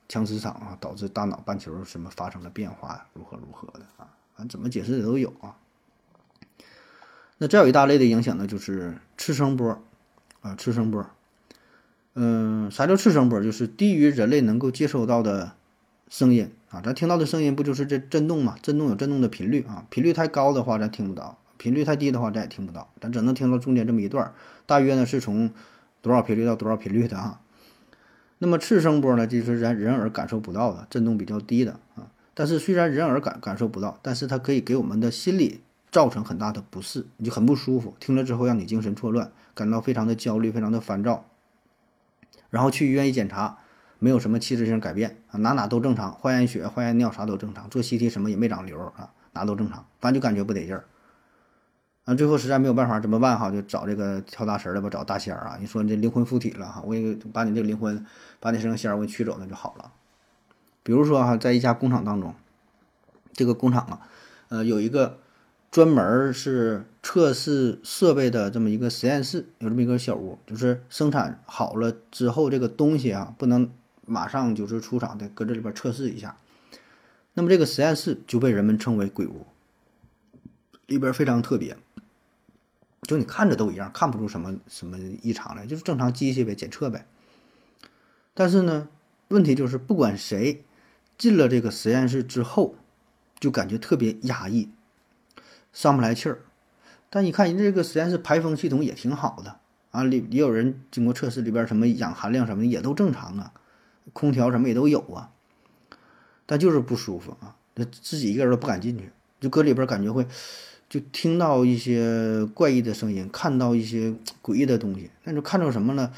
[0.10, 4.10] 强磁场啊，导致大脑半球什么发生了变化，如何如何的啊？
[4.34, 5.56] 反正怎么解释的都有啊。
[7.38, 9.84] 那再有一大类的影响呢，就是次声波，
[10.42, 11.06] 啊，次声波。
[12.16, 13.40] 嗯，啥叫次声波？
[13.40, 15.52] 就是低于人类能够接收到的
[16.10, 16.82] 声音啊。
[16.82, 18.56] 咱听到的声音不就是这震动嘛？
[18.64, 24.34] 震动有震动的频率啊，频率太高的话咱听不到，频率太低的话咱也听不到，咱只能听到中间这么一段，
[24.66, 25.52] 大约呢是从
[26.06, 27.42] 多少频率到多少频率的啊。
[28.38, 32.06] 那么次声波呢，就是人人耳感受不到的，震动比较低的啊。
[32.36, 41.26] 但是虽然人耳感感受不到，但是它可以给我们的心理造成很大的不适，你就很不舒服，听了之后让你精神错乱，感到非常的焦虑，非常的烦躁。
[42.52, 43.58] 然后去医院一检查，
[43.98, 50.86] 没有什么器质性改变啊，哪哪都正常，化验血、化验尿啥都正常，做 CT 什么也没长瘤啊，哪都正常，反正就感觉不得劲儿。
[52.06, 53.50] 啊，最后实在没有办法怎么办哈？
[53.50, 55.58] 就找这个跳大神的吧，找大仙儿啊。
[55.60, 58.06] 你说你这灵魂附体了哈，我给把你这个灵魂，
[58.40, 59.92] 把你身上仙儿我给你取走，那就好了。
[60.84, 62.36] 比如说哈，在一家工厂当中，
[63.34, 64.08] 这个工厂啊，
[64.50, 65.18] 呃，有一个
[65.72, 73.72] 专门是测试设备的这么一个实验室，有这么一个小屋，就是生产好了之后，这个东西啊，不能
[74.06, 76.38] 马上就是出厂的，搁这里边测试一下。
[77.34, 79.48] 那么这个实验室就被人们称为鬼屋，
[80.86, 81.76] 里边非常特别，
[83.06, 87.06] 就你看着都一样，看不出什么什么异常来，就是正常机器呗，检测呗。
[88.34, 88.90] 但是呢，
[89.30, 90.64] 问题就是不管谁。
[91.18, 92.76] 进了这个实验室之后，
[93.40, 94.70] 就感觉特别压抑，
[95.72, 96.42] 上不来气儿。
[97.10, 99.60] 但你看人这个实验室排风系统也挺好的
[99.92, 103.54] 啊，里也有人经过测试，里边什么氧含量什么的也都正常啊，
[104.12, 105.32] 空调什么也都有啊。
[106.46, 110.28] 但就是不舒服啊，那自己一个人都不敢进去，就搁里边感觉会，
[110.90, 114.14] 就听到一些怪异的声音，看到一些
[114.44, 115.10] 诡异的东西。
[115.24, 116.12] 那就看到什么呢？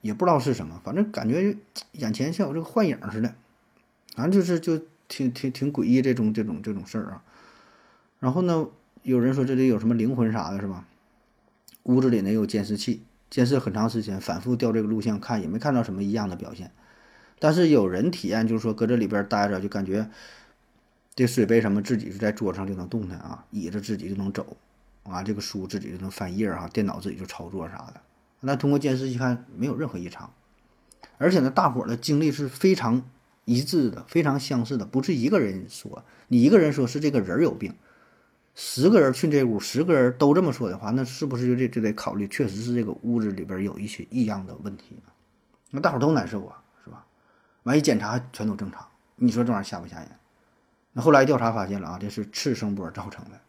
[0.00, 1.56] 也不知道是什么，反正感觉
[1.92, 3.34] 眼前像有这个幻影似的。
[4.14, 7.22] 反正就是就挺挺挺诡异这种这种这种事儿啊，
[8.18, 8.66] 然后呢，
[9.02, 10.84] 有人说这里有什么灵魂啥的，是吧？
[11.84, 16.70] 屋子里呢有监视器，监视很长时间，反复调这个录像看，也没看到什么异样的表现。
[17.38, 20.10] 但是有人体验，就是说搁这里边待着，就感觉
[21.18, 24.56] 这水杯什么自己就在桌上就能动弹啊，椅子自己就能走
[25.02, 28.00] 啊，这个书自己就能翻页啊，电脑自己就操作啥的。
[28.40, 30.32] 那通过监视器看，没有任何异常，
[31.18, 33.02] 而且呢，大伙儿的经历是非常。
[33.50, 37.74] 一致的，非常相似的，不是一个人说，你一个人说是这个人有病，
[38.54, 44.98] 十个人去这屋，十个人都这么说的话，那是不是就这就得考虑，确实是这个屋子里边有一些异样的问题
[45.70, 47.06] 那大伙都难受啊，是吧？
[47.62, 50.10] 完一检查全都正常，你说这玩意儿吓不吓人？
[51.00, 53.40] 后来调查发现了啊，这是次声波造成的。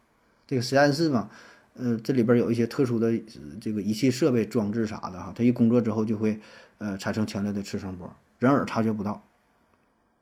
[0.46, 1.30] 这个实验室嘛，
[1.74, 3.16] 呃，这里边有一些特殊的
[3.60, 6.40] 这个仪器设备装置啥的哈，它一工作之后就会
[6.78, 9.22] 呃产生强烈的次声波，人耳察觉不到。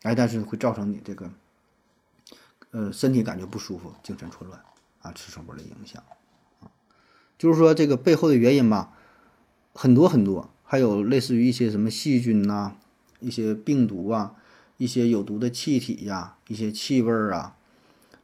[0.03, 1.31] 哎，但是会造成你这个，
[2.70, 4.61] 呃，身体感觉不舒服、精神错乱
[5.03, 6.03] 啊，次声波的影响
[6.61, 6.70] 啊，
[7.37, 8.93] 就是说这个背后的原因吧，
[9.74, 12.76] 很多很多，还有类似于一些什么细菌呐、
[13.18, 14.37] 一些病毒啊、
[14.79, 17.55] 一些有毒的气体呀、一些气味儿啊，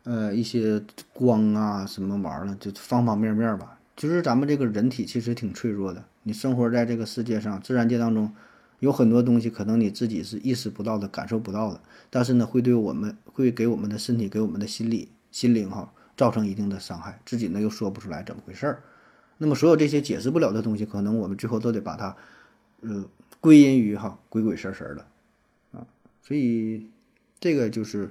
[0.05, 0.83] 呃，一些
[1.13, 3.79] 光啊，什么玩意儿就方方面面吧。
[3.95, 8.33] 就是咱们这个人体其实挺脆弱的，你生活在这个世界上，自然界当中。
[8.81, 11.81] 有很多东西可能你自己是意识不到的、感受不到的，
[12.11, 18.83] 但是呢，会对我们会给我们的身体、给我们的心理、心灵哈造成一定的伤害，自己呢又说不出来怎么回事儿。
[19.39, 22.15] 那么，所有这些解释不了的东西，可能我们最后都得把它，
[22.83, 23.05] 呃，
[23.41, 25.07] 归因于哈鬼鬼神神的。
[26.27, 26.89] 所以，
[27.39, 28.11] 这个就是，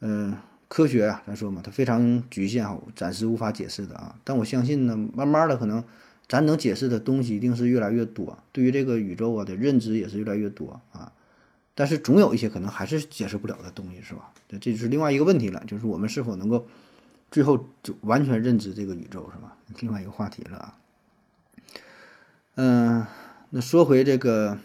[0.00, 0.36] 嗯，
[0.68, 4.16] 科学啊，咱说嘛，它非常局限哈，暂时无法解释的啊。
[4.24, 5.84] 但我相信呢，慢慢的可能。
[6.30, 11.10] 咱能解释的东西一定是越来越多，对于这个宇宙啊的认知也是越来越多啊，
[11.74, 14.32] 但是总有一些可能还是解释不了的东西，是吧？
[14.48, 16.68] 这这就是另外一个问题了，就是我们是否能够
[17.32, 19.56] 最后就完全认知这个宇宙，是吧？
[19.80, 20.78] 另外一个话题了啊。
[22.54, 23.04] 嗯，
[23.50, 24.56] 那说回这个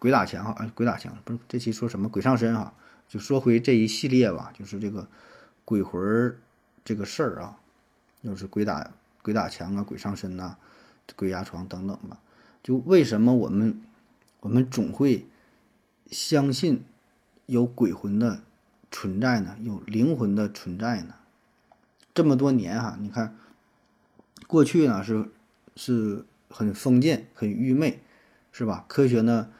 [0.00, 2.74] 鬼打墙哈，鬼打墙不是这期说什么鬼上身哈，
[3.06, 5.06] 就说回这一系列吧，就是这个
[5.64, 6.36] 鬼魂
[6.84, 7.60] 这个事儿啊，
[8.24, 8.90] 就是鬼打
[9.22, 10.56] 鬼打墙啊，鬼上身呐。
[11.16, 12.20] 鬼压床等等吧，
[12.62, 13.82] 就为什么我们
[14.38, 15.26] 我们总会
[16.08, 16.84] 相信
[17.46, 18.42] 有鬼魂的
[18.92, 19.56] 存在呢？
[19.60, 21.16] 有灵魂的存在呢？
[22.14, 23.36] 这么多年哈，你看
[24.46, 25.32] 过去呢是
[25.74, 28.00] 是很封建、很愚昧，
[28.52, 28.84] 是吧？
[28.86, 29.50] 科学呢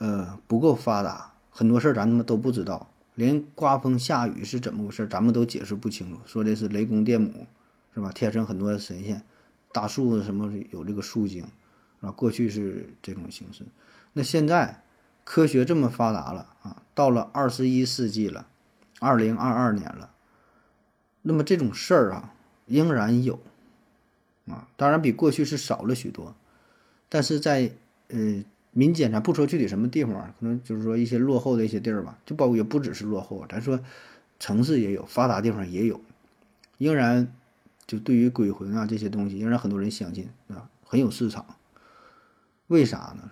[0.00, 6.18] 呃不够发达，很多事儿咱们都不知道，连刮风下雨是怎么回事，咱们都解释不清楚。
[6.26, 7.46] 说的是雷公电母，
[7.94, 8.10] 是吧？
[8.10, 9.22] 天生很多神仙。
[9.72, 11.46] 大树什么有这个树精，
[12.00, 13.64] 啊，过去是这种形式。
[14.14, 14.82] 那现在
[15.22, 18.48] 科学这么发达了啊，到了二十一世纪了，
[18.98, 20.10] 二零二二年了，
[21.22, 22.34] 那么这种事儿啊
[22.66, 23.38] 仍然有，
[24.48, 26.34] 啊，当然比过去是少了许多，
[27.08, 27.70] 但是在
[28.08, 28.42] 呃
[28.72, 33.80] 民间咱不说具体什么地方，可能就是说一些落后的一些地儿吧，就包括也不只是落后，咱说
[34.38, 36.00] 城市也有，发达地方也有，
[36.78, 37.32] 仍然
[37.86, 41.44] 就对于鬼魂啊这些东西，仍然很多人相信啊，很有市场。
[42.68, 43.30] 为啥呢？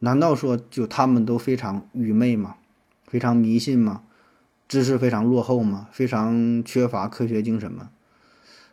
[0.00, 2.56] 难道说就他们都非常愚昧吗？
[3.06, 4.02] 非常迷信吗？
[4.66, 5.88] 知识非常落后吗？
[5.92, 7.90] 非常缺乏科学精神吗？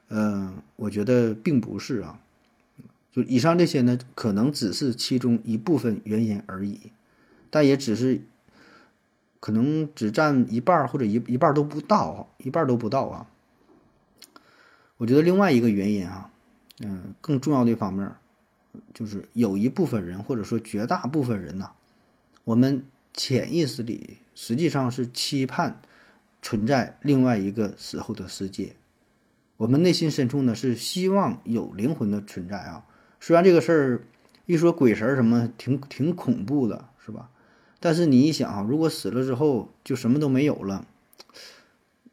[0.10, 2.20] 嗯，我觉得并不是啊。
[3.12, 6.92] 就以上这些呢，可能只是其中一部分原因而已，
[7.50, 8.22] 但也只是
[9.40, 13.28] 可能只占一半儿或者一一半都不到，一半都不到啊。
[14.98, 16.32] 我觉得另外一个原因啊，
[16.80, 18.12] 嗯，更重要的一方面。
[18.94, 21.72] 就是有一部分人，或者说绝大部分人呐，
[22.46, 25.82] 我们潜意识里实际上是期盼
[26.42, 28.78] 存在另外一个死后的世界。
[29.58, 32.86] 我们内心深处呢是希望有灵魂的存在啊。
[33.22, 34.02] 虽然这个事儿
[34.46, 37.30] 一说鬼神什么挺挺恐怖的，是吧？
[37.80, 40.86] 但是你一想啊，如果死了之后就什么都没有了，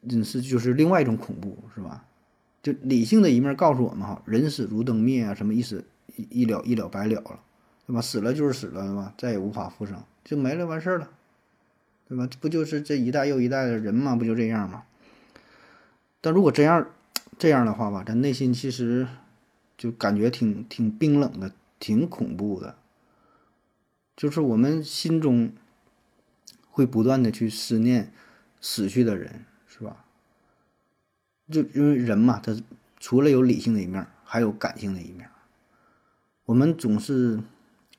[0.09, 2.05] 真是就是另外一种恐怖，是吧？
[2.63, 5.85] 就理性的一面告诉我们哈，人死如灯灭啊，什么意思？
[6.31, 7.41] 一了一了百了了，
[7.87, 8.01] 对吧？
[8.01, 9.15] 死了就是死了，对吧？
[9.17, 11.09] 再也无法复生，就没了，完事儿了，
[12.09, 12.29] 对吧？
[12.41, 14.17] 不就是这一代又一代的人嘛？
[14.17, 14.83] 不就这样吗？
[16.21, 16.87] 但如果这样
[17.39, 19.07] 这样的话吧，咱内心其实
[19.79, 22.77] 就感觉挺挺冰冷的，挺恐怖的。
[24.17, 25.53] 就是我们心中
[26.69, 28.13] 会不断的去思念
[28.61, 30.05] 死去的人，是吧？
[31.51, 32.61] 就因为人嘛，他
[32.99, 35.31] 除了有理性的一面，还有感性的一面。
[36.47, 37.41] 我们总是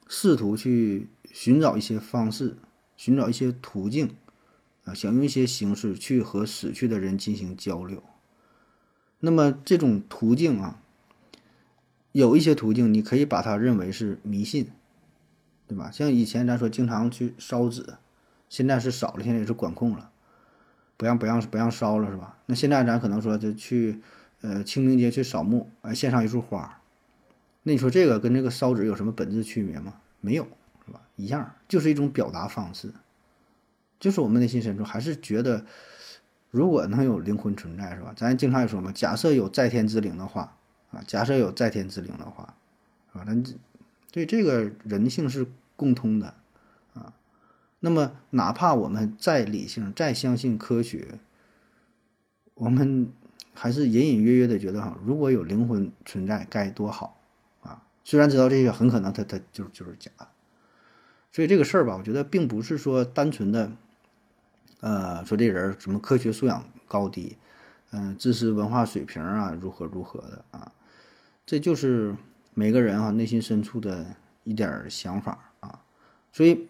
[0.07, 2.57] 试图去寻找一些方式，
[2.97, 4.13] 寻找一些途径，
[4.83, 8.03] 啊，想用一些形式去和死去的人进行交流。
[9.19, 10.81] 那么这种途径啊，
[12.11, 14.71] 有一些途径你可以把它认为是迷信，
[15.67, 15.91] 对吧？
[15.91, 17.85] 像以前咱说经常去烧纸，
[18.49, 20.09] 现在是少了，现在也是管控了，
[20.97, 22.37] 不让不让不让烧了，是吧？
[22.47, 24.01] 那现在咱可能说就去，
[24.41, 26.81] 呃，清明节去扫墓，哎，献上一束花。
[27.63, 29.93] 那你说这个跟这个烧纸有什么本质区别吗？
[30.21, 30.47] 没有，
[30.85, 31.01] 是吧？
[31.15, 32.91] 一样，就是一种表达方式。
[33.99, 35.65] 就是我们内心深处还是觉得，
[36.49, 38.13] 如果能有灵魂存在，是吧？
[38.15, 40.55] 咱经常也说嘛，假设有在天之灵的话，
[40.91, 42.55] 啊，假设有在天之灵的话，
[43.11, 43.25] 是吧？
[43.25, 43.43] 咱
[44.11, 46.33] 对这个人性是共通的，
[46.93, 47.13] 啊。
[47.79, 51.19] 那么哪怕我们再理性、再相信科学，
[52.55, 53.11] 我们
[53.53, 57.19] 还是隐隐约约的觉得，哈，如果有灵魂存在，该多好
[57.61, 57.83] 啊。
[58.03, 60.11] 虽然知道这些很可能，他他就是就是假，
[61.31, 63.71] 所以这个事儿吧，我觉得并不是说单纯的，
[64.81, 67.37] 呃，说这人什么科学素养高低，
[67.91, 70.71] 嗯，知识文化水平啊，如何如何的啊，
[71.49, 72.15] 这就是
[72.53, 75.81] 每个人啊内心深处的一点想法啊，
[76.31, 76.67] 所以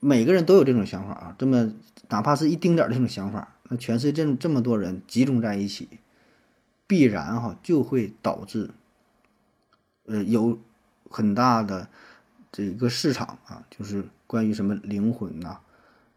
[0.00, 1.72] 每个人都有这种想法啊，这么
[2.10, 5.88] 哪怕是一丁点儿这种想法，那全世界这这么多人集中在一起，
[6.86, 8.68] 必然哈就会导致。
[10.04, 10.58] 呃，有
[11.08, 11.88] 很大的
[12.50, 15.60] 这个市场啊，就是关于什么灵魂呐，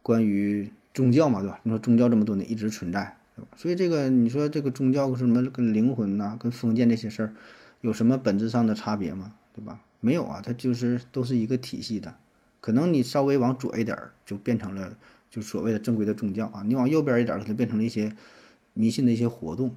[0.01, 1.61] 关于宗教嘛，对吧？
[1.63, 3.15] 你说宗教这么多年一直存在，
[3.55, 7.34] 所以这个你说这个宗教什么跟灵魂呐，跟封建这些事儿
[7.86, 9.36] 有什么本质上的差别吗？
[9.53, 9.80] 对吧？
[9.99, 12.16] 没有啊，它就是都是一个体系的。
[12.60, 14.98] 可能你稍微往左一点儿，就变成了
[15.30, 18.16] 就所谓的正规的宗教啊；你往右边一点儿，可能变成了一些
[18.74, 19.76] 迷信的一些活动。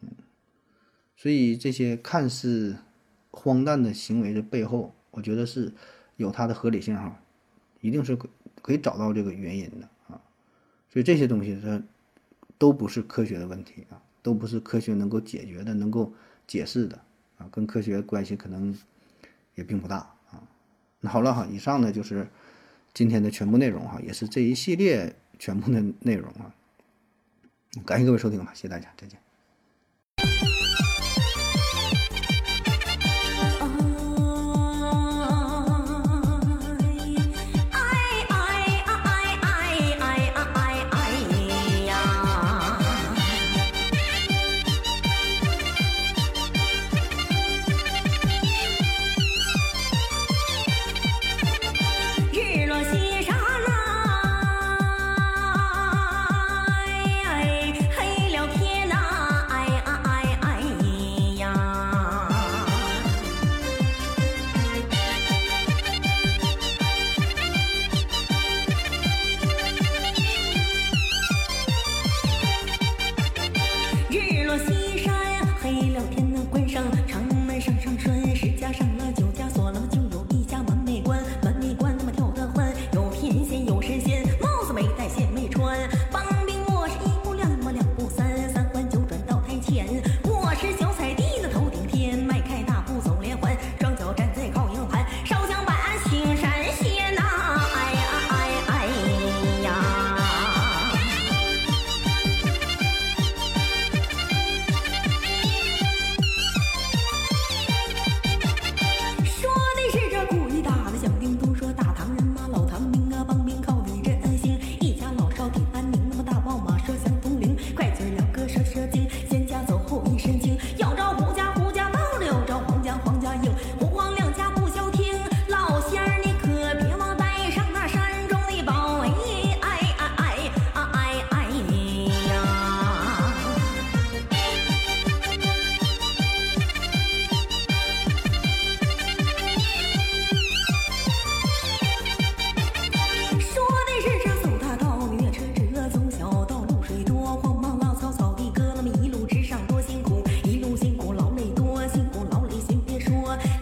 [0.00, 0.08] 嗯，
[1.16, 2.78] 所以这些看似。
[3.34, 5.72] 荒诞的行为的背后，我觉得是
[6.18, 7.18] 有它的合理性哈，
[7.80, 8.28] 一定是可
[8.60, 10.20] 可以找到这个原因的啊。
[10.90, 11.82] 所以这些东西它
[12.58, 16.12] 都不是科学的问题啊，都不是科学能够解决的、能够
[16.46, 17.00] 解释的
[17.50, 18.76] 跟科学关系可能
[19.54, 19.96] 也并不大
[20.30, 20.42] 啊。
[21.00, 22.28] 那好了哈，以上呢就是
[22.94, 26.54] 今天的全部内容哈，也是这一系列全部的内容啊。
[27.86, 29.18] 感谢各位收听吧，谢谢大家，再见。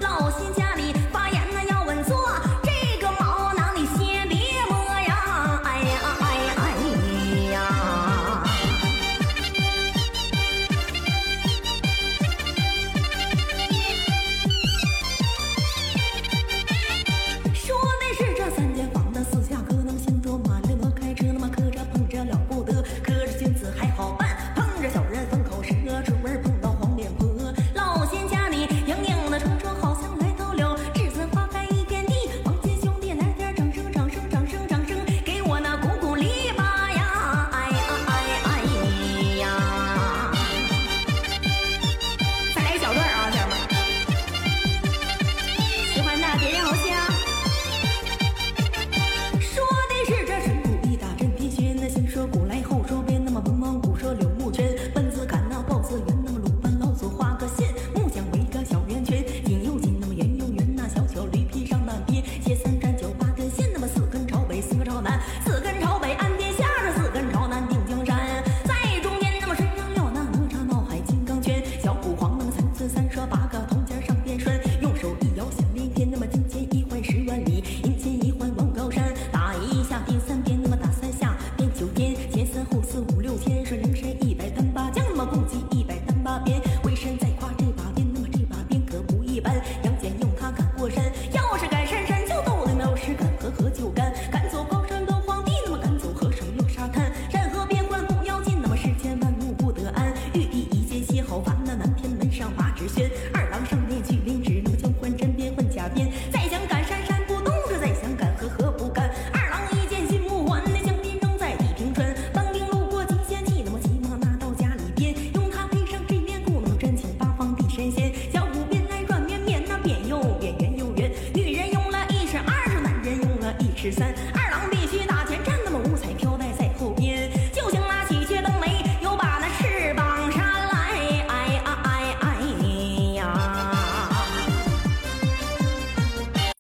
[0.01, 0.30] 老